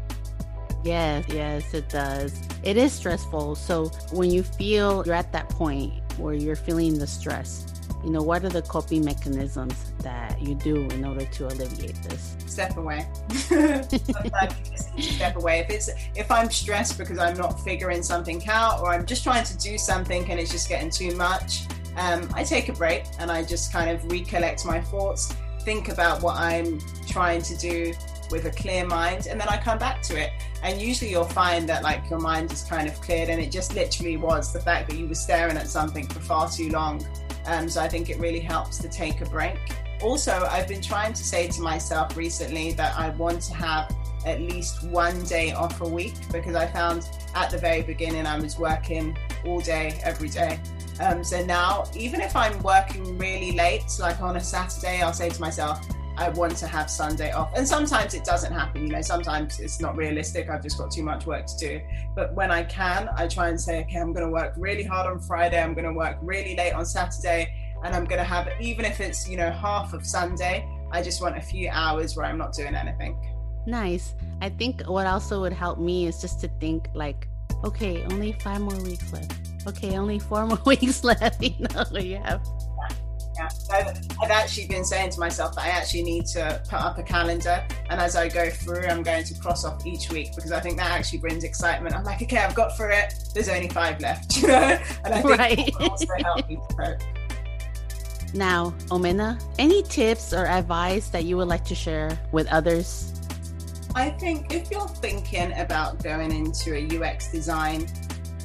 Yes, 0.83 1.25
yes, 1.29 1.73
it 1.73 1.87
does. 1.89 2.41
It 2.63 2.77
is 2.77 2.91
stressful. 2.91 3.55
So 3.55 3.85
when 4.11 4.31
you 4.31 4.43
feel 4.43 5.03
you're 5.05 5.15
at 5.15 5.31
that 5.31 5.49
point 5.49 5.93
where 6.17 6.33
you're 6.33 6.57
feeling 6.57 6.99
the 6.99 7.07
stress, 7.07 7.65
you 8.03 8.09
know, 8.09 8.21
what 8.21 8.43
are 8.43 8.49
the 8.49 8.61
coping 8.61 9.05
mechanisms 9.05 9.75
that 9.99 10.41
you 10.41 10.55
do 10.55 10.75
in 10.87 11.05
order 11.05 11.25
to 11.25 11.47
alleviate 11.47 11.95
this? 12.03 12.35
Step 12.45 12.75
away. 12.75 13.07
Sometimes 13.29 13.93
you 13.93 14.71
just 14.71 14.93
need 14.93 15.03
to 15.03 15.13
step 15.13 15.35
away. 15.37 15.59
If 15.59 15.69
it's 15.69 15.89
if 16.15 16.29
I'm 16.29 16.51
stressed 16.51 16.97
because 16.97 17.17
I'm 17.17 17.37
not 17.37 17.61
figuring 17.61 18.03
something 18.03 18.45
out, 18.49 18.81
or 18.81 18.89
I'm 18.89 19.05
just 19.05 19.23
trying 19.23 19.45
to 19.45 19.57
do 19.57 19.77
something 19.77 20.29
and 20.29 20.37
it's 20.37 20.51
just 20.51 20.67
getting 20.67 20.89
too 20.89 21.15
much, 21.15 21.63
um, 21.95 22.29
I 22.33 22.43
take 22.43 22.67
a 22.67 22.73
break 22.73 23.05
and 23.19 23.31
I 23.31 23.43
just 23.43 23.71
kind 23.71 23.89
of 23.89 24.03
recollect 24.11 24.65
my 24.65 24.81
thoughts, 24.81 25.33
think 25.63 25.89
about 25.89 26.21
what 26.21 26.35
I'm 26.35 26.79
trying 27.07 27.41
to 27.43 27.57
do 27.57 27.93
with 28.31 28.45
a 28.45 28.51
clear 28.51 28.85
mind, 28.85 29.27
and 29.27 29.39
then 29.39 29.47
I 29.47 29.57
come 29.57 29.77
back 29.77 30.01
to 30.03 30.19
it. 30.19 30.31
And 30.63 30.81
usually 30.81 31.11
you'll 31.11 31.25
find 31.25 31.67
that 31.69 31.83
like 31.83 32.09
your 32.09 32.19
mind 32.19 32.51
is 32.51 32.63
kind 32.63 32.87
of 32.87 32.99
cleared, 33.01 33.29
and 33.29 33.41
it 33.41 33.51
just 33.51 33.75
literally 33.75 34.17
was 34.17 34.51
the 34.51 34.59
fact 34.59 34.89
that 34.89 34.97
you 34.97 35.07
were 35.07 35.15
staring 35.15 35.57
at 35.57 35.67
something 35.67 36.07
for 36.07 36.19
far 36.19 36.49
too 36.49 36.69
long. 36.69 37.05
Um, 37.45 37.69
so 37.69 37.81
I 37.81 37.89
think 37.89 38.09
it 38.09 38.19
really 38.19 38.39
helps 38.39 38.77
to 38.79 38.89
take 38.89 39.21
a 39.21 39.25
break. 39.25 39.57
Also, 40.01 40.47
I've 40.49 40.67
been 40.67 40.81
trying 40.81 41.13
to 41.13 41.23
say 41.23 41.47
to 41.47 41.61
myself 41.61 42.17
recently 42.17 42.73
that 42.73 42.97
I 42.97 43.09
want 43.11 43.41
to 43.43 43.53
have 43.53 43.95
at 44.25 44.41
least 44.41 44.83
one 44.83 45.23
day 45.25 45.51
off 45.51 45.81
a 45.81 45.87
week 45.87 46.13
because 46.31 46.55
I 46.55 46.67
found 46.67 47.09
at 47.35 47.49
the 47.51 47.57
very 47.57 47.81
beginning 47.81 48.25
I 48.25 48.39
was 48.39 48.57
working 48.57 49.17
all 49.45 49.59
day, 49.59 49.99
every 50.03 50.29
day. 50.29 50.59
Um, 50.99 51.23
so 51.23 51.43
now, 51.43 51.85
even 51.95 52.21
if 52.21 52.35
I'm 52.35 52.61
working 52.61 53.17
really 53.17 53.51
late, 53.53 53.85
like 53.99 54.21
on 54.21 54.37
a 54.37 54.41
Saturday, 54.41 55.01
I'll 55.01 55.13
say 55.13 55.29
to 55.29 55.41
myself, 55.41 55.85
I 56.15 56.29
want 56.29 56.55
to 56.57 56.67
have 56.67 56.89
Sunday 56.89 57.31
off. 57.31 57.51
And 57.55 57.67
sometimes 57.67 58.13
it 58.13 58.23
doesn't 58.23 58.53
happen, 58.53 58.83
you 58.83 58.89
know, 58.89 59.01
sometimes 59.01 59.59
it's 59.59 59.79
not 59.79 59.97
realistic. 59.97 60.49
I've 60.49 60.61
just 60.61 60.77
got 60.77 60.91
too 60.91 61.03
much 61.03 61.25
work 61.25 61.47
to 61.47 61.57
do. 61.57 61.81
But 62.15 62.33
when 62.35 62.51
I 62.51 62.63
can, 62.63 63.09
I 63.17 63.27
try 63.27 63.49
and 63.49 63.59
say, 63.59 63.81
okay, 63.81 63.97
I'm 63.97 64.13
going 64.13 64.25
to 64.25 64.31
work 64.31 64.53
really 64.57 64.83
hard 64.83 65.07
on 65.07 65.19
Friday. 65.19 65.61
I'm 65.61 65.73
going 65.73 65.85
to 65.85 65.93
work 65.93 66.17
really 66.21 66.55
late 66.55 66.73
on 66.73 66.85
Saturday. 66.85 67.53
And 67.83 67.95
I'm 67.95 68.05
going 68.05 68.19
to 68.19 68.23
have, 68.23 68.47
even 68.61 68.85
if 68.85 68.99
it's, 69.01 69.27
you 69.27 69.37
know, 69.37 69.51
half 69.51 69.93
of 69.93 70.05
Sunday, 70.05 70.67
I 70.91 71.01
just 71.01 71.21
want 71.21 71.37
a 71.37 71.41
few 71.41 71.69
hours 71.71 72.15
where 72.15 72.25
I'm 72.25 72.37
not 72.37 72.53
doing 72.53 72.75
anything. 72.75 73.17
Nice. 73.65 74.13
I 74.41 74.49
think 74.49 74.83
what 74.83 75.07
also 75.07 75.41
would 75.41 75.53
help 75.53 75.79
me 75.79 76.05
is 76.05 76.21
just 76.21 76.39
to 76.41 76.47
think 76.59 76.89
like, 76.93 77.27
okay, 77.63 78.03
only 78.03 78.33
five 78.33 78.61
more 78.61 78.77
weeks 78.81 79.11
left. 79.11 79.42
Okay, 79.67 79.97
only 79.97 80.19
four 80.19 80.45
more 80.47 80.59
weeks 80.65 81.03
left. 81.03 81.41
You 81.43 81.67
know, 81.73 81.99
you 81.99 82.17
have 82.17 82.41
yeah, 83.35 83.49
I've, 83.71 83.97
I've, 84.21 84.31
actually 84.31 84.67
been 84.67 84.85
saying 84.85 85.11
to 85.11 85.19
myself 85.19 85.55
that 85.55 85.65
I 85.65 85.69
actually 85.69 86.03
need 86.03 86.25
to 86.27 86.61
put 86.69 86.79
up 86.79 86.97
a 86.97 87.03
calendar, 87.03 87.65
and 87.89 87.99
as 87.99 88.15
I 88.15 88.29
go 88.29 88.49
through, 88.49 88.85
I'm 88.85 89.01
going 89.01 89.23
to 89.23 89.33
cross 89.39 89.65
off 89.65 89.85
each 89.85 90.11
week 90.11 90.35
because 90.35 90.51
I 90.51 90.59
think 90.59 90.77
that 90.77 90.91
actually 90.91 91.19
brings 91.19 91.43
excitement. 91.43 91.95
I'm 91.95 92.03
like, 92.03 92.21
okay, 92.21 92.37
I've 92.37 92.55
got 92.55 92.77
through 92.77 92.91
it. 92.91 93.13
There's 93.33 93.49
only 93.49 93.69
five 93.69 93.99
left, 94.01 94.37
you 94.41 94.47
know, 94.49 94.79
and 95.03 95.13
I 95.13 95.21
think 95.21 95.39
right. 95.39 95.71
also 95.79 96.05
help 96.23 96.47
me 96.47 96.59
to. 96.77 96.97
Now, 98.33 98.73
Omena, 98.87 99.41
any 99.59 99.83
tips 99.83 100.33
or 100.33 100.45
advice 100.45 101.09
that 101.09 101.23
you 101.25 101.37
would 101.37 101.47
like 101.47 101.65
to 101.65 101.75
share 101.75 102.19
with 102.31 102.47
others? 102.47 103.13
I 103.95 104.09
think 104.09 104.51
if 104.51 104.71
you're 104.71 104.87
thinking 104.87 105.53
about 105.59 106.03
going 106.03 106.31
into 106.31 106.73
a 106.73 106.99
UX 106.99 107.31
design 107.31 107.87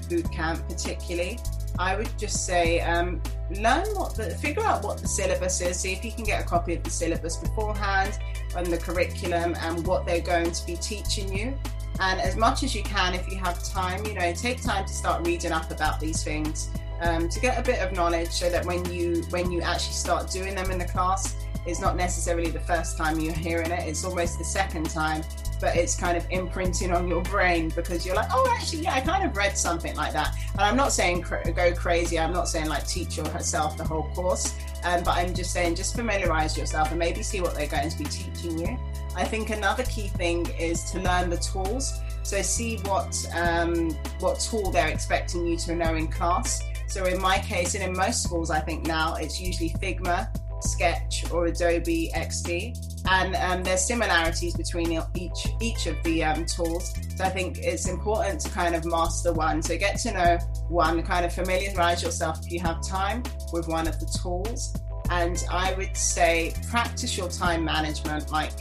boot 0.09 0.31
camp, 0.33 0.67
particularly, 0.69 1.39
I 1.79 1.97
would 1.97 2.11
just 2.19 2.45
say 2.45 2.81
um, 2.81 3.23
learn 3.51 3.87
what 3.95 4.15
the 4.15 4.31
figure 4.31 4.65
out 4.65 4.83
what 4.83 4.99
the 4.99 5.07
syllabus 5.07 5.61
is. 5.61 5.79
See 5.79 5.93
if 5.93 6.05
you 6.05 6.11
can 6.13 6.25
get 6.25 6.43
a 6.43 6.47
copy 6.47 6.75
of 6.75 6.83
the 6.83 6.91
syllabus 6.91 7.37
beforehand 7.37 8.19
and 8.57 8.67
the 8.67 8.79
curriculum 8.79 9.55
and 9.61 9.87
what 9.87 10.05
they're 10.05 10.21
going 10.21 10.51
to 10.51 10.67
be 10.67 10.77
teaching 10.77 11.33
you. 11.33 11.57
And 12.01 12.21
as 12.21 12.37
much 12.37 12.63
as 12.63 12.75
you 12.75 12.83
can, 12.83 13.15
if 13.15 13.29
you 13.29 13.37
have 13.39 13.63
time, 13.65 14.05
you 14.07 14.15
know, 14.15 14.33
take 14.33 14.63
time 14.63 14.87
to 14.87 14.93
start 14.93 15.27
reading 15.27 15.53
up 15.53 15.71
about 15.71 16.01
these 16.01 16.23
things 16.23 16.69
um, 17.01 17.29
to 17.29 17.41
get 17.41 17.59
a 17.59 17.63
bit 17.63 17.81
of 17.81 17.93
knowledge, 17.93 18.31
so 18.31 18.51
that 18.51 18.65
when 18.65 18.85
you 18.93 19.23
when 19.31 19.51
you 19.51 19.61
actually 19.63 19.95
start 19.95 20.31
doing 20.31 20.55
them 20.55 20.71
in 20.71 20.79
the 20.79 20.85
class, 20.85 21.37
it's 21.67 21.81
not 21.81 21.97
necessarily 21.97 22.51
the 22.51 22.61
first 22.61 22.97
time 22.97 23.21
you're 23.21 23.33
hearing 23.33 23.71
it; 23.71 23.87
it's 23.87 24.05
almost 24.05 24.39
the 24.39 24.45
second 24.45 24.91
time 24.91 25.23
but 25.61 25.77
it's 25.77 25.97
kind 25.97 26.17
of 26.17 26.27
imprinting 26.31 26.93
on 26.93 27.09
your 27.09 27.23
brain 27.23 27.71
because 27.71 28.07
you're 28.07 28.15
like, 28.15 28.29
oh, 28.33 28.49
actually, 28.57 28.83
yeah, 28.83 28.95
I 28.95 29.01
kind 29.01 29.25
of 29.25 29.37
read 29.37 29.57
something 29.57 29.95
like 29.97 30.13
that. 30.13 30.35
And 30.53 30.61
I'm 30.61 30.77
not 30.77 30.93
saying 30.93 31.23
cr- 31.23 31.51
go 31.51 31.73
crazy. 31.75 32.19
I'm 32.19 32.33
not 32.33 32.49
saying 32.49 32.67
like 32.67 32.87
teach 32.87 33.17
yourself 33.17 33.77
the 33.77 33.85
whole 33.85 34.09
course, 34.15 34.55
um, 34.85 35.03
but 35.03 35.17
I'm 35.17 35.35
just 35.35 35.53
saying 35.53 35.75
just 35.75 35.97
familiarize 35.97 36.57
yourself 36.57 36.91
and 36.91 36.99
maybe 36.99 37.23
see 37.23 37.41
what 37.41 37.55
they're 37.55 37.67
going 37.67 37.91
to 37.91 37.99
be 37.99 38.05
teaching 38.05 38.59
you. 38.59 38.79
I 39.17 39.25
think 39.25 39.51
another 39.51 39.83
key 39.85 40.09
thing 40.09 40.47
is 40.59 40.85
to 40.93 41.01
learn 41.01 41.31
the 41.31 41.39
tools. 41.39 42.01
So 42.23 42.43
see 42.43 42.77
what 42.79 43.17
um, 43.35 43.91
what 44.21 44.39
tool 44.39 44.71
they're 44.71 44.89
expecting 44.89 45.47
you 45.47 45.57
to 45.59 45.75
know 45.75 45.95
in 45.95 46.09
class. 46.09 46.63
So 46.87 47.05
in 47.05 47.21
my 47.21 47.39
case, 47.39 47.75
and 47.75 47.85
in 47.85 47.97
most 47.97 48.23
schools, 48.23 48.51
I 48.51 48.61
think 48.61 48.87
now 48.87 49.15
it's 49.15 49.41
usually 49.41 49.71
Figma, 49.71 50.29
Sketch, 50.61 51.31
or 51.31 51.47
Adobe 51.47 52.11
XD 52.15 52.99
and 53.11 53.35
um, 53.37 53.63
there's 53.63 53.87
similarities 53.87 54.55
between 54.55 55.03
each 55.15 55.49
each 55.61 55.87
of 55.87 56.03
the 56.05 56.25
um, 56.25 56.45
tools. 56.45 56.95
So 57.17 57.25
I 57.25 57.31
think 57.31 57.59
it's 57.59 57.89
important 57.89 58.41
to 58.43 58.51
kind 58.51 58.75
of 58.75 58.85
master 58.85 59.33
one. 59.33 59.63
So 59.63 59.79
get 59.79 59.99
to 60.01 60.13
know 60.13 60.39
one, 60.69 61.03
kind 61.03 61.25
of 61.25 61.33
familiarize 61.33 62.03
yourself 62.03 62.41
if 62.45 62.53
you 62.53 62.61
have 62.61 62.87
time 62.87 63.23
with 63.53 63.67
one 63.67 63.89
of 63.89 63.99
the 63.99 64.07
tools. 64.23 64.77
And 65.11 65.43
I 65.51 65.73
would 65.75 65.97
say 65.97 66.55
practice 66.69 67.17
your 67.17 67.31
time 67.31 67.65
management. 67.65 68.31
Like 68.31 68.53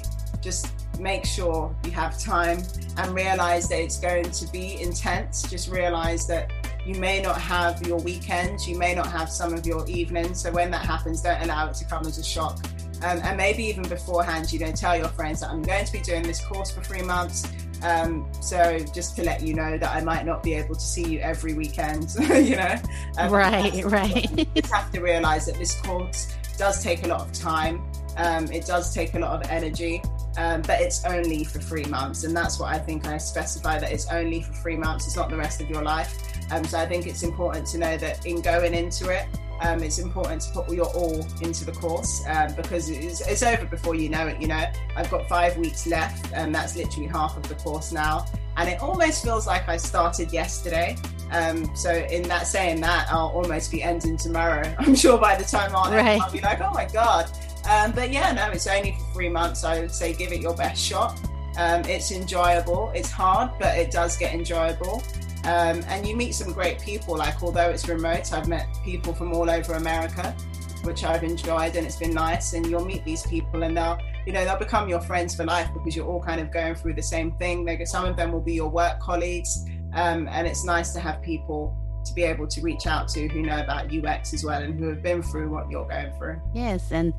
just 0.42 0.72
make 0.98 1.26
sure 1.26 1.76
you 1.84 1.92
have 1.92 2.18
time 2.18 2.64
and 2.98 3.14
realize 3.14 3.68
that 3.70 3.82
it's 3.82 4.00
going 4.00 4.32
to 4.32 4.52
be 4.52 4.82
intense. 4.82 5.44
Just 5.50 5.70
realize 5.70 6.26
that 6.28 6.52
you 6.88 6.96
may 6.96 7.22
not 7.22 7.40
have 7.40 7.86
your 7.86 8.00
weekends, 8.00 8.68
you 8.68 8.78
may 8.78 8.96
not 8.96 9.08
have 9.08 9.30
some 9.30 9.54
of 9.54 9.66
your 9.66 9.86
evenings. 9.88 10.42
So 10.42 10.52
when 10.52 10.72
that 10.72 10.86
happens, 10.86 11.22
don't 11.22 11.42
allow 11.42 11.70
it 11.70 11.76
to 11.76 11.86
come 11.86 12.06
as 12.06 12.18
a 12.18 12.24
shock 12.24 12.60
um, 13.04 13.20
and 13.24 13.38
maybe 13.38 13.64
even 13.64 13.84
beforehand, 13.88 14.52
you 14.52 14.60
know, 14.60 14.72
tell 14.72 14.98
your 14.98 15.10
friends 15.10 15.42
that 15.42 15.50
I'm 15.50 15.62
going 15.62 15.86
to 15.86 15.92
be 15.92 16.00
doing 16.00 16.24
this 16.24 16.44
course 16.44 16.72
for 16.72 16.82
three 16.82 17.04
months. 17.04 17.48
Um, 17.84 18.28
so 18.42 18.80
just 18.94 19.16
to 19.18 19.24
let 19.24 19.44
you 19.44 19.54
know 19.54 19.78
that 19.78 19.96
I 19.96 20.02
might 20.02 20.26
not 20.26 20.42
be 20.42 20.56
able 20.56 20.74
to 20.74 20.82
see 20.82 21.04
you 21.04 21.20
every 21.20 21.54
weekend, 21.54 22.16
you 22.20 22.56
know. 22.56 22.76
Um, 23.20 23.32
right, 23.32 23.84
right. 23.86 24.40
you 24.40 24.62
have 24.72 24.92
to 24.94 25.02
realize 25.02 25.46
that 25.46 25.58
this 25.60 25.80
course 25.82 26.36
does 26.58 26.82
take 26.82 27.06
a 27.06 27.08
lot 27.08 27.22
of 27.22 27.32
time. 27.34 27.84
Um, 28.18 28.52
it 28.52 28.66
does 28.66 28.96
take 28.96 29.14
a 29.14 29.20
lot 29.20 29.40
of 29.40 29.52
energy, 29.52 30.02
um, 30.38 30.64
but 30.64 30.82
it's 30.82 31.06
only 31.06 31.44
for 31.44 31.60
three 31.60 31.86
months, 31.86 32.24
and 32.24 32.36
that's 32.36 32.60
what 32.60 32.74
I 32.74 32.80
think 32.80 33.06
I 33.06 33.18
specify 33.18 33.78
that 33.78 33.92
it's 33.92 34.12
only 34.12 34.42
for 34.42 34.54
three 34.54 34.76
months. 34.76 35.06
It's 35.06 35.16
not 35.16 35.30
the 35.30 35.38
rest 35.38 35.62
of 35.62 35.70
your 35.70 35.84
life. 35.84 36.18
Um, 36.52 36.64
so 36.66 36.78
I 36.78 36.86
think 36.86 37.08
it's 37.08 37.24
important 37.24 37.68
to 37.68 37.78
know 37.78 37.98
that 37.98 38.26
in 38.26 38.42
going 38.42 38.74
into 38.74 39.10
it, 39.10 39.28
um, 39.62 39.82
it's 39.82 39.98
important 39.98 40.42
to 40.44 40.52
put 40.52 40.70
your 40.72 40.86
all 40.88 41.26
into 41.42 41.66
the 41.66 41.72
course 41.72 42.24
um, 42.28 42.54
because 42.56 42.90
it's, 42.90 43.22
it's, 43.22 43.42
over 43.42 43.66
before 43.66 43.96
you 43.96 44.10
know 44.10 44.28
it. 44.28 44.40
You 44.40 44.48
know, 44.48 44.64
I've 44.96 45.10
got 45.10 45.28
five 45.28 45.58
weeks 45.58 45.88
left, 45.88 46.32
and 46.34 46.54
that's 46.54 46.76
literally 46.76 47.08
half 47.08 47.38
of 47.38 47.48
the 47.48 47.56
course 47.56 47.92
now. 47.92 48.26
And 48.56 48.70
it 48.70 48.82
almost 48.82 49.24
feels 49.24 49.48
like 49.48 49.68
I 49.68 49.78
started 49.78 50.32
yesterday. 50.32 50.96
Um, 51.32 51.76
so, 51.76 51.92
in 51.92 52.24
that 52.24 52.48
saying 52.48 52.82
that, 52.82 53.08
I'll 53.10 53.30
almost 53.30 53.72
be 53.72 53.84
ending 53.84 54.18
tomorrow. 54.18 54.74
I'm 54.80 54.96
sure 54.96 55.18
by 55.18 55.36
the 55.36 55.44
time 55.44 55.76
I'll, 55.76 55.92
right. 55.92 56.22
I'll 56.22 56.32
be 56.32 56.42
like, 56.42 56.62
oh 56.62 56.72
my 56.74 56.86
god. 56.86 57.30
Um, 57.70 57.92
but 57.92 58.12
yeah, 58.12 58.32
no, 58.32 58.50
it's 58.52 58.68
only 58.68 58.94
for 58.94 59.14
three 59.14 59.30
months. 59.30 59.64
I 59.64 59.80
would 59.80 59.92
say 59.92 60.14
give 60.14 60.32
it 60.32 60.40
your 60.40 60.56
best 60.56 60.82
shot. 60.82 61.20
Um, 61.58 61.84
it's 61.86 62.12
enjoyable. 62.12 62.92
It's 62.96 63.10
hard, 63.10 63.52
but 63.60 63.78
it 63.78 63.92
does 63.92 64.16
get 64.16 64.34
enjoyable. 64.34 65.04
Um, 65.48 65.82
and 65.88 66.06
you 66.06 66.14
meet 66.14 66.36
some 66.36 66.52
great 66.52 66.80
people. 66.82 67.16
Like, 67.16 67.42
although 67.42 67.70
it's 67.70 67.88
remote, 67.88 68.34
I've 68.34 68.50
met 68.50 68.68
people 68.84 69.14
from 69.14 69.34
all 69.34 69.50
over 69.50 69.76
America, 69.76 70.36
which 70.84 71.06
I've 71.06 71.24
enjoyed, 71.24 71.78
and 71.78 71.88
it's 71.88 71.96
been 71.96 72.14
nice. 72.14 72.52
And 72.52 72.68
you'll 72.68 72.84
meet 72.84 73.06
these 73.06 73.26
people, 73.26 73.64
and 73.64 73.78
they'll, 73.78 73.98
you 74.26 74.34
know, 74.34 74.44
they'll 74.44 74.58
become 74.58 74.90
your 74.90 75.00
friends 75.00 75.36
for 75.36 75.46
life 75.46 75.70
because 75.74 75.96
you're 75.96 76.06
all 76.06 76.22
kind 76.22 76.42
of 76.42 76.52
going 76.52 76.76
through 76.76 76.96
the 76.96 77.02
same 77.02 77.32
thing. 77.38 77.66
Some 77.86 78.04
of 78.04 78.18
them 78.18 78.34
will 78.34 78.42
be 78.42 78.56
your 78.56 78.70
work 78.70 79.00
colleagues, 79.00 79.66
um, 79.94 80.28
and 80.28 80.46
it's 80.46 80.66
nice 80.66 80.92
to 80.94 81.00
have 81.00 81.22
people 81.22 81.74
to 82.04 82.14
be 82.14 82.24
able 82.24 82.48
to 82.48 82.62
reach 82.62 82.86
out 82.86 83.08
to 83.10 83.30
who 83.30 83.42
know 83.42 83.62
about 83.62 83.86
UX 83.94 84.34
as 84.34 84.44
well 84.44 84.62
and 84.62 84.78
who 84.78 84.90
have 84.90 85.02
been 85.02 85.24
through 85.24 85.50
what 85.50 85.72
you're 85.72 85.88
going 85.88 86.12
through. 86.18 86.42
Yes, 86.54 86.92
and 86.92 87.14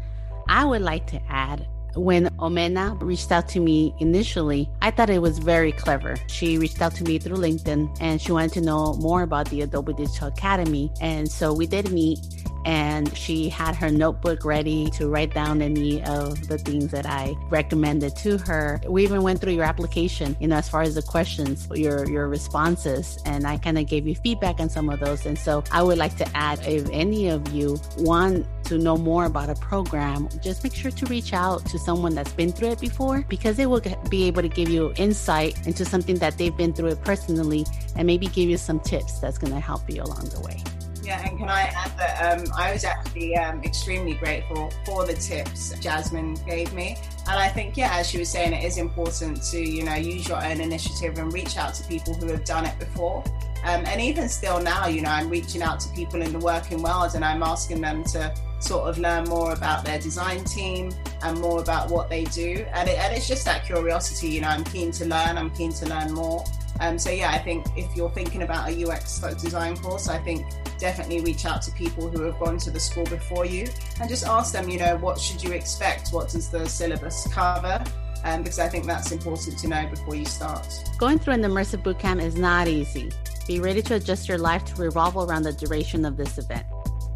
I 0.49 0.67
would 0.67 0.83
like 0.83 1.07
to 1.07 1.21
add 1.31 1.67
when 1.94 2.27
Omena 2.38 3.01
reached 3.03 3.33
out 3.33 3.48
to 3.48 3.61
me 3.61 3.94
initially, 3.98 4.68
I 4.83 4.90
thought 4.90 5.11
it 5.11 5.22
was 5.22 5.38
very 5.38 5.72
clever. 5.72 6.16
She 6.29 6.59
reached 6.59 6.81
out 6.81 6.94
to 6.96 7.05
me 7.05 7.18
through 7.18 7.37
LinkedIn 7.37 7.98
and 8.01 8.20
she 8.20 8.33
wanted 8.33 8.53
to 8.55 8.61
know 8.61 8.94
more 8.94 9.22
about 9.22 9.48
the 9.51 9.62
Adobe 9.62 9.92
Digital 9.94 10.29
Academy. 10.29 10.92
And 11.01 11.31
so 11.31 11.53
we 11.53 11.66
did 11.66 11.90
meet 11.90 12.18
and 12.64 13.16
she 13.16 13.49
had 13.49 13.75
her 13.77 13.90
notebook 13.90 14.44
ready 14.44 14.90
to 14.90 15.09
write 15.09 15.35
down 15.35 15.62
any 15.62 16.03
of 16.05 16.49
the 16.49 16.59
things 16.59 16.90
that 16.90 17.07
I 17.07 17.37
recommended 17.51 18.16
to 18.16 18.38
her. 18.38 18.81
We 18.87 19.03
even 19.05 19.23
went 19.23 19.40
through 19.40 19.53
your 19.53 19.64
application, 19.64 20.37
you 20.40 20.49
know, 20.49 20.57
as 20.57 20.68
far 20.68 20.83
as 20.83 20.94
the 20.94 21.03
questions, 21.03 21.68
your 21.75 22.09
your 22.09 22.29
responses, 22.29 23.18
and 23.25 23.47
I 23.47 23.57
kind 23.59 23.79
of 23.79 23.87
gave 23.87 24.07
you 24.07 24.14
feedback 24.14 24.61
on 24.61 24.68
some 24.68 24.90
of 24.90 25.01
those. 25.01 25.27
And 25.27 25.38
so 25.38 25.64
I 25.73 25.83
would 25.83 25.99
like 25.99 26.16
to 26.16 26.37
add 26.37 26.61
if 26.66 26.88
any 26.92 27.29
of 27.29 27.49
you 27.53 27.79
want 27.99 28.47
to 28.64 28.79
know 28.79 28.97
more 28.97 29.25
about 29.25 29.49
a 29.49 29.55
program, 29.55 30.29
just 30.42 30.62
make 30.62 30.75
sure 30.75 30.90
to 30.90 31.07
reach 31.07 31.33
out 31.33 31.64
to 31.66 31.79
someone 31.79 32.14
that's 32.14 32.33
been 32.33 32.53
through 32.53 32.71
it 32.71 32.81
before 32.81 33.25
because 33.29 33.57
they 33.57 33.66
will 33.66 33.83
be 34.11 34.25
able 34.25 34.42
to 34.42 34.49
give 34.49 34.68
you 34.68 34.92
insight 34.97 35.66
into 35.66 35.85
something 35.85 36.16
that 36.16 36.37
they've 36.38 36.57
been 36.57 36.73
through 36.73 36.88
it 36.88 37.03
personally 37.03 37.64
and 37.97 38.07
maybe 38.07 38.27
give 38.27 38.49
you 38.49 38.59
some 38.59 38.79
tips 38.81 39.21
that's 39.21 39.38
going 39.38 39.53
to 39.53 39.61
help 39.61 39.88
you 39.88 40.03
along 40.03 40.29
the 40.29 40.40
way. 40.40 40.62
Yeah, 41.09 41.27
and 41.27 41.38
can 41.38 41.49
I 41.49 41.62
add 41.75 41.97
that 41.97 42.38
um, 42.38 42.53
I 42.55 42.71
was 42.71 42.85
actually 42.85 43.35
um, 43.35 43.64
extremely 43.64 44.12
grateful 44.12 44.71
for 44.85 45.07
the 45.07 45.14
tips 45.14 45.73
Jasmine 45.81 46.35
gave 46.47 46.75
me. 46.75 46.99
And 47.27 47.38
I 47.40 47.49
think, 47.49 47.79
yeah, 47.79 47.97
as 47.97 48.11
she 48.11 48.18
was 48.18 48.29
saying, 48.29 48.53
it 48.53 48.62
is 48.62 48.77
important 48.77 49.42
to, 49.44 49.59
you 49.59 49.85
know, 49.85 49.94
use 49.94 50.29
your 50.29 50.37
own 50.44 50.61
initiative 50.61 51.16
and 51.16 51.33
reach 51.33 51.57
out 51.57 51.73
to 51.77 51.85
people 51.85 52.12
who 52.12 52.27
have 52.27 52.44
done 52.44 52.66
it 52.66 52.79
before. 52.79 53.25
Um, 53.64 53.87
and 53.87 54.03
even 54.03 54.29
still 54.29 54.61
now, 54.61 54.87
you 54.87 55.01
know, 55.01 55.09
I'm 55.09 55.31
reaching 55.31 55.62
out 55.62 55.81
to 55.81 55.88
people 55.94 56.21
in 56.21 56.31
the 56.31 56.40
working 56.40 56.83
world 56.83 57.12
and 57.14 57.25
I'm 57.25 57.42
asking 57.42 57.81
them 57.81 58.05
to 58.12 58.35
sort 58.61 58.90
of 58.90 58.99
learn 58.99 59.25
more 59.25 59.55
about 59.55 59.87
their 59.87 59.99
design 59.99 60.44
team 60.44 60.92
and 61.23 61.40
more 61.40 61.62
about 61.62 61.90
what 61.90 62.11
they 62.11 62.25
do. 62.25 62.66
And, 62.75 62.87
it, 62.87 62.99
and 62.99 63.16
it's 63.16 63.27
just 63.27 63.47
that 63.47 63.64
curiosity, 63.64 64.29
you 64.29 64.42
know, 64.42 64.49
I'm 64.49 64.64
keen 64.64 64.92
to 64.92 65.07
learn, 65.07 65.38
I'm 65.38 65.49
keen 65.53 65.73
to 65.73 65.87
learn 65.87 66.12
more. 66.12 66.44
Um, 66.81 66.99
so 66.99 67.11
yeah, 67.11 67.31
I 67.31 67.38
think 67.38 67.67
if 67.77 67.95
you're 67.97 68.11
thinking 68.11 68.43
about 68.43 68.71
a 68.71 68.87
UX 68.87 69.19
design 69.43 69.77
course, 69.77 70.09
I 70.09 70.19
think 70.19 70.47
definitely 70.79 71.21
reach 71.21 71.45
out 71.45 71.62
to 71.62 71.73
people 71.73 72.09
who 72.09 72.23
have 72.23 72.38
gone 72.38 72.59
to 72.59 72.71
the 72.71 72.81
school 72.81 73.05
before 73.05 73.45
you 73.45 73.67
and 74.01 74.09
just 74.09 74.25
ask 74.25 74.53
them, 74.53 74.69
you 74.69 74.79
know, 74.79 74.97
what 74.99 75.19
should 75.19 75.43
you 75.43 75.53
expect? 75.53 76.11
What 76.11 76.31
does 76.31 76.51
the 76.51 76.69
syllabus 76.69 77.27
cover? 77.33 77.83
Um, 78.25 78.43
because 78.43 78.59
I 78.59 78.69
think 78.69 78.87
that's 78.87 79.12
important 79.12 79.59
to 79.59 79.69
know 79.69 79.87
before 79.88 80.14
you 80.14 80.25
start. 80.25 80.67
Going 80.99 81.19
through 81.19 81.35
an 81.35 81.43
immersive 81.43 81.83
bootcamp 81.83 82.21
is 82.23 82.37
not 82.37 82.67
easy. 82.69 83.11
Be 83.47 83.61
ready 83.61 83.81
to 83.83 83.95
adjust 83.95 84.29
your 84.29 84.38
life 84.38 84.64
to 84.67 84.83
revolve 84.83 85.17
around 85.17 85.45
the 85.45 85.53
duration 85.53 86.05
of 86.05 86.17
this 86.17 86.37
event. 86.37 86.67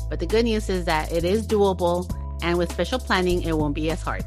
But 0.09 0.20
the 0.20 0.27
good 0.27 0.44
news 0.44 0.68
is 0.68 0.85
that 0.85 1.12
it 1.12 1.25
is 1.25 1.46
doable, 1.46 2.11
and 2.42 2.57
with 2.57 2.70
special 2.70 2.98
planning, 2.98 3.42
it 3.42 3.57
won't 3.57 3.75
be 3.75 3.90
as 3.90 4.03
hard. 4.03 4.25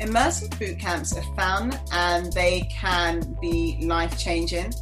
Immersive 0.00 0.58
boot 0.58 0.78
camps 0.78 1.16
are 1.16 1.22
fun 1.36 1.78
and 1.92 2.32
they 2.32 2.62
can 2.62 3.36
be 3.40 3.78
life 3.82 4.18
changing. 4.18 4.74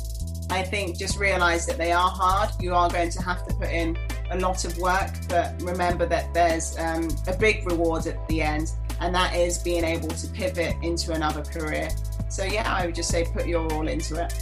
I 0.51 0.62
think 0.62 0.98
just 0.98 1.18
realize 1.18 1.66
that 1.66 1.77
they 1.77 1.92
are 1.92 2.09
hard. 2.09 2.51
You 2.61 2.75
are 2.75 2.88
going 2.88 3.11
to 3.11 3.22
have 3.22 3.46
to 3.46 3.55
put 3.55 3.68
in 3.68 3.98
a 4.31 4.38
lot 4.38 4.64
of 4.64 4.77
work, 4.79 5.11
but 5.29 5.61
remember 5.62 6.07
that 6.07 6.33
there's 6.33 6.79
um, 6.79 7.09
a 7.27 7.37
big 7.37 7.66
reward 7.66 8.07
at 8.07 8.27
the 8.29 8.40
end, 8.40 8.72
and 9.01 9.14
that 9.14 9.37
is 9.37 9.59
being 9.59 9.85
able 9.85 10.09
to 10.09 10.27
pivot 10.29 10.77
into 10.83 11.12
another 11.12 11.42
career. 11.42 11.90
So, 12.31 12.44
yeah, 12.44 12.75
I 12.75 12.87
would 12.87 12.94
just 12.94 13.11
say 13.11 13.25
put 13.25 13.46
your 13.46 13.70
all 13.72 13.88
into 13.88 14.22
it. 14.22 14.33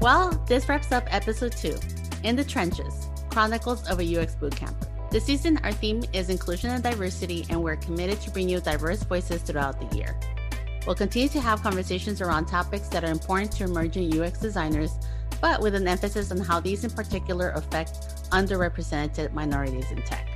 Well, 0.00 0.32
this 0.46 0.68
wraps 0.68 0.90
up 0.92 1.04
episode 1.14 1.52
two 1.52 1.78
In 2.24 2.36
the 2.36 2.44
Trenches 2.44 3.08
Chronicles 3.28 3.86
of 3.86 4.00
a 4.00 4.18
UX 4.18 4.34
Bootcamp. 4.34 4.74
This 5.10 5.24
season, 5.26 5.60
our 5.62 5.72
theme 5.72 6.02
is 6.14 6.30
inclusion 6.30 6.70
and 6.70 6.82
diversity, 6.82 7.44
and 7.50 7.62
we're 7.62 7.76
committed 7.76 8.18
to 8.22 8.30
bring 8.30 8.48
you 8.48 8.60
diverse 8.60 9.02
voices 9.02 9.42
throughout 9.42 9.78
the 9.78 9.94
year. 9.94 10.18
We'll 10.86 10.96
continue 10.96 11.28
to 11.28 11.40
have 11.42 11.62
conversations 11.62 12.22
around 12.22 12.46
topics 12.46 12.88
that 12.88 13.04
are 13.04 13.10
important 13.10 13.52
to 13.52 13.64
emerging 13.64 14.18
UX 14.18 14.38
designers, 14.38 14.92
but 15.42 15.60
with 15.60 15.74
an 15.74 15.86
emphasis 15.86 16.30
on 16.30 16.38
how 16.38 16.60
these 16.60 16.82
in 16.82 16.90
particular 16.90 17.50
affect 17.50 18.30
underrepresented 18.30 19.34
minorities 19.34 19.90
in 19.90 20.00
tech. 20.02 20.26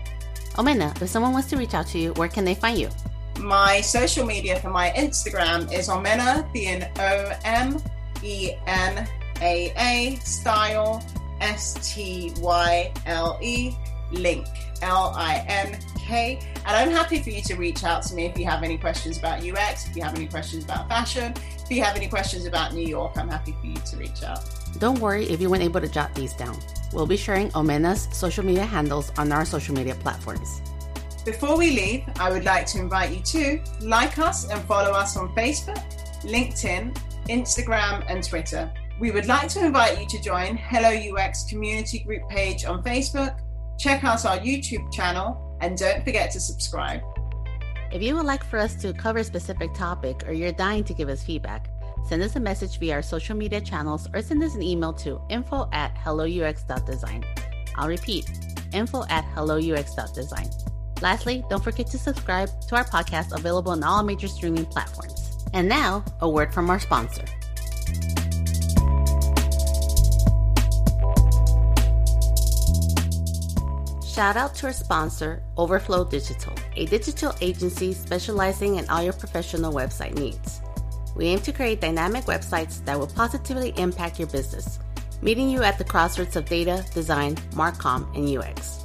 Omena, 0.57 1.01
if 1.01 1.09
someone 1.09 1.33
wants 1.33 1.49
to 1.49 1.57
reach 1.57 1.73
out 1.73 1.87
to 1.87 1.99
you, 1.99 2.13
where 2.15 2.29
can 2.29 2.45
they 2.45 2.55
find 2.55 2.79
you? 2.79 2.91
My 3.39 3.81
social 3.81 4.27
media 4.27 4.61
for 4.61 4.69
my 4.69 4.91
Instagram 4.91 5.73
is 5.73 5.89
Omena, 5.89 6.53
the 6.53 6.85
O 7.01 7.33
M 7.45 7.81
E 8.23 8.53
N 8.67 9.09
A 9.41 9.73
A 9.79 10.17
style 10.17 11.03
S 11.41 11.95
T 11.95 12.33
Y 12.41 12.93
L 13.07 13.39
E 13.43 13.75
link 14.13 14.47
L 14.83 15.13
I 15.17 15.45
N 15.49 15.79
K. 15.99 16.39
And 16.67 16.77
I'm 16.77 16.91
happy 16.91 17.21
for 17.23 17.31
you 17.31 17.43
to 17.43 17.55
reach 17.57 17.85
out 17.85 18.03
to 18.05 18.15
me 18.15 18.27
if 18.27 18.39
you 18.39 18.45
have 18.47 18.63
any 18.63 18.79
questions 18.79 19.19
about 19.19 19.43
UX, 19.45 19.89
if 19.89 19.97
you 19.97 20.03
have 20.03 20.15
any 20.15 20.27
questions 20.27 20.65
about 20.65 20.89
fashion, 20.89 21.35
if 21.63 21.71
you 21.71 21.83
have 21.83 21.97
any 21.97 22.09
questions 22.09 22.47
about 22.47 22.75
New 22.75 22.87
York, 22.87 23.17
I'm 23.17 23.29
happy 23.29 23.55
for 23.61 23.67
you 23.67 23.77
to 23.77 23.97
reach 23.97 24.23
out. 24.23 24.41
Don't 24.79 24.99
worry 25.01 25.25
if 25.25 25.41
you 25.41 25.51
weren't 25.51 25.63
able 25.63 25.81
to 25.81 25.89
jot 25.89 26.15
these 26.15 26.33
down. 26.35 26.59
We'll 26.93 27.07
be 27.07 27.17
sharing 27.17 27.51
Omena's 27.55 28.09
social 28.13 28.45
media 28.45 28.65
handles 28.65 29.13
on 29.19 29.33
our 29.33 29.45
social 29.45 29.75
media 29.75 29.95
platforms. 29.97 30.63
Before 31.25 31.59
we 31.59 31.71
leave, 31.71 32.05
I 32.19 32.31
would 32.31 32.45
like 32.45 32.67
to 32.69 32.79
invite 32.79 33.11
you 33.11 33.21
to 33.21 33.61
like 33.81 34.19
us 34.19 34.49
and 34.49 34.63
follow 34.63 34.93
us 34.93 35.17
on 35.17 35.35
Facebook, 35.35 35.83
LinkedIn, 36.23 36.97
Instagram, 37.29 38.05
and 38.09 38.25
Twitter. 38.27 38.73
We 39.01 39.13
would 39.13 39.27
like 39.27 39.49
to 39.51 39.65
invite 39.65 40.01
you 40.01 40.07
to 40.09 40.21
join 40.21 40.57
Hello 40.57 40.91
UX 40.91 41.45
community 41.45 42.01
group 42.01 42.29
page 42.29 42.65
on 42.65 42.83
Facebook, 42.83 43.39
check 43.79 44.03
out 44.03 44.25
our 44.25 44.39
YouTube 44.39 44.93
channel, 44.93 45.57
and 45.61 45.79
don't 45.79 46.05
forget 46.05 46.33
to 46.33 46.41
subscribe. 46.41 47.01
If 47.93 48.03
you 48.03 48.17
would 48.17 48.27
like 48.27 48.43
for 48.43 48.59
us 48.59 48.75
to 48.83 48.93
cover 48.93 49.21
a 49.21 49.25
specific 49.25 49.73
topic 49.73 50.25
or 50.27 50.33
you're 50.33 50.51
dying 50.51 50.83
to 50.83 50.95
give 50.95 51.09
us 51.09 51.23
feedback, 51.23 51.71
send 52.09 52.25
us 52.25 52.35
a 52.35 52.41
message 52.41 52.81
via 52.81 52.95
our 52.95 53.03
social 53.03 53.37
media 53.37 53.61
channels 53.61 54.09
or 54.13 54.21
send 54.21 54.43
us 54.43 54.57
an 54.57 54.63
email 54.63 54.93
to 54.95 55.21
info 55.29 55.69
at 55.73 55.95
helloux.design. 55.95 57.25
I'll 57.77 57.89
repeat, 57.89 58.29
info 58.73 59.05
at 59.11 59.25
helloux.design. 59.27 60.51
Lastly, 61.01 61.45
don't 61.49 61.63
forget 61.63 61.87
to 61.87 61.99
subscribe 61.99 62.49
to 62.63 62.75
our 62.75 62.85
podcast 62.85 63.33
available 63.33 63.71
on 63.71 63.85
all 63.85 64.03
major 64.03 64.27
streaming 64.27 64.67
platforms. 64.67 65.37
And 65.55 65.69
now, 65.69 66.05
a 66.21 66.29
word 66.29 66.53
from 66.53 66.69
our 66.69 66.81
sponsor. 66.81 67.25
Shout 74.19 74.37
out 74.37 74.53
to 74.57 74.67
our 74.67 74.73
sponsor, 74.73 75.41
Overflow 75.57 76.05
Digital, 76.05 76.53
a 76.75 76.87
digital 76.87 77.33
agency 77.41 77.93
specializing 77.93 78.75
in 78.75 78.91
all 78.91 79.01
your 79.01 79.13
professional 79.13 79.73
website 79.73 80.19
needs. 80.19 80.61
We 81.15 81.27
aim 81.27 81.39
to 81.43 81.53
create 81.53 81.81
dynamic 81.81 82.25
websites 82.25 82.85
that 82.85 82.99
will 82.99 83.07
positively 83.07 83.73
impact 83.77 84.19
your 84.19 84.27
business, 84.27 84.81
meeting 85.23 85.49
you 85.49 85.63
at 85.63 85.79
the 85.79 85.85
crossroads 85.85 86.35
of 86.35 86.47
data, 86.47 86.85
design, 86.93 87.37
marcom, 87.53 88.13
and 88.17 88.27
UX. 88.29 88.83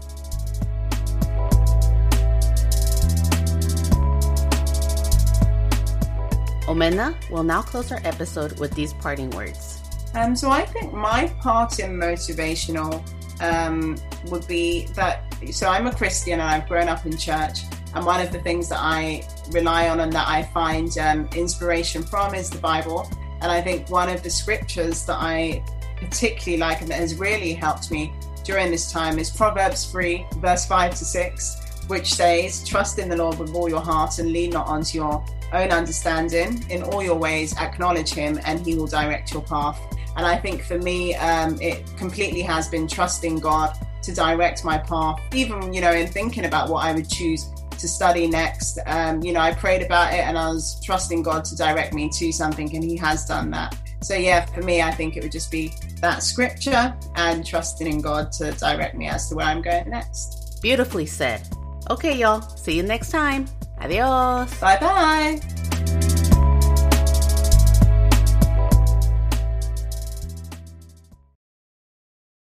Omena 6.67 7.15
will 7.31 7.43
now 7.43 7.63
close 7.63 7.91
our 7.91 8.01
episode 8.03 8.59
with 8.59 8.71
these 8.75 8.93
parting 8.93 9.31
words. 9.31 9.81
Um, 10.13 10.35
so 10.35 10.51
I 10.51 10.63
think 10.63 10.93
my 10.93 11.25
part 11.39 11.79
in 11.79 11.93
motivational 11.97 13.03
um, 13.41 13.97
would 14.27 14.47
be 14.47 14.87
that. 14.95 15.23
So 15.51 15.67
I'm 15.67 15.87
a 15.87 15.93
Christian 15.93 16.33
and 16.33 16.43
I've 16.43 16.67
grown 16.67 16.87
up 16.87 17.05
in 17.05 17.17
church, 17.17 17.59
and 17.95 18.05
one 18.05 18.21
of 18.21 18.31
the 18.31 18.39
things 18.39 18.69
that 18.69 18.79
I 18.79 19.27
rely 19.51 19.89
on 19.89 19.99
and 19.99 20.11
that 20.13 20.27
I 20.27 20.43
find 20.43 20.97
um, 20.97 21.29
inspiration 21.35 22.03
from 22.03 22.33
is 22.33 22.49
the 22.49 22.59
Bible. 22.59 23.09
And 23.41 23.51
I 23.51 23.61
think 23.61 23.89
one 23.89 24.09
of 24.09 24.23
the 24.23 24.29
scriptures 24.29 25.05
that 25.05 25.17
I 25.19 25.63
particularly 25.97 26.57
like 26.57 26.81
and 26.81 26.89
that 26.89 26.99
has 26.99 27.19
really 27.19 27.53
helped 27.53 27.91
me 27.91 28.13
during 28.43 28.71
this 28.71 28.91
time 28.91 29.19
is 29.19 29.29
Proverbs 29.29 29.85
3, 29.85 30.25
verse 30.37 30.65
5 30.65 30.95
to 30.95 31.05
6, 31.05 31.85
which 31.87 32.13
says, 32.13 32.63
Trust 32.67 32.99
in 32.99 33.09
the 33.09 33.15
Lord 33.15 33.39
with 33.39 33.53
all 33.55 33.69
your 33.69 33.81
heart 33.81 34.19
and 34.19 34.31
lean 34.31 34.51
not 34.51 34.67
onto 34.67 34.97
your 34.97 35.23
own 35.53 35.71
understanding. 35.71 36.63
In 36.69 36.83
all 36.83 37.01
your 37.01 37.15
ways, 37.15 37.55
acknowledge 37.57 38.13
him, 38.13 38.39
and 38.45 38.65
he 38.65 38.75
will 38.75 38.87
direct 38.87 39.33
your 39.33 39.43
path. 39.43 39.79
And 40.15 40.25
I 40.25 40.37
think 40.37 40.63
for 40.63 40.77
me, 40.77 41.15
um, 41.15 41.59
it 41.61 41.85
completely 41.97 42.41
has 42.41 42.67
been 42.67 42.87
trusting 42.87 43.39
God 43.39 43.77
to 44.03 44.13
direct 44.13 44.63
my 44.63 44.77
path, 44.77 45.19
even, 45.33 45.73
you 45.73 45.81
know, 45.81 45.91
in 45.91 46.07
thinking 46.07 46.45
about 46.45 46.69
what 46.69 46.85
I 46.85 46.93
would 46.93 47.09
choose 47.09 47.49
to 47.71 47.87
study 47.87 48.27
next. 48.27 48.79
Um, 48.85 49.21
you 49.23 49.33
know, 49.33 49.39
I 49.39 49.53
prayed 49.53 49.81
about 49.81 50.13
it 50.13 50.19
and 50.19 50.37
I 50.37 50.47
was 50.49 50.79
trusting 50.83 51.23
God 51.23 51.45
to 51.45 51.55
direct 51.55 51.93
me 51.93 52.09
to 52.09 52.31
something, 52.31 52.73
and 52.75 52.83
He 52.83 52.95
has 52.97 53.25
done 53.25 53.51
that. 53.51 53.75
So, 54.01 54.15
yeah, 54.15 54.45
for 54.45 54.61
me, 54.61 54.81
I 54.81 54.91
think 54.91 55.15
it 55.15 55.23
would 55.23 55.31
just 55.31 55.49
be 55.49 55.73
that 56.01 56.23
scripture 56.23 56.93
and 57.15 57.45
trusting 57.45 57.87
in 57.87 58.01
God 58.01 58.31
to 58.33 58.51
direct 58.51 58.95
me 58.95 59.07
as 59.07 59.29
to 59.29 59.35
where 59.35 59.45
I'm 59.45 59.61
going 59.61 59.89
next. 59.89 60.59
Beautifully 60.61 61.05
said. 61.05 61.47
Okay, 61.89 62.17
y'all. 62.17 62.41
See 62.41 62.75
you 62.75 62.83
next 62.83 63.11
time. 63.11 63.47
Adios. 63.79 64.59
Bye 64.59 64.79
bye. 64.79 65.52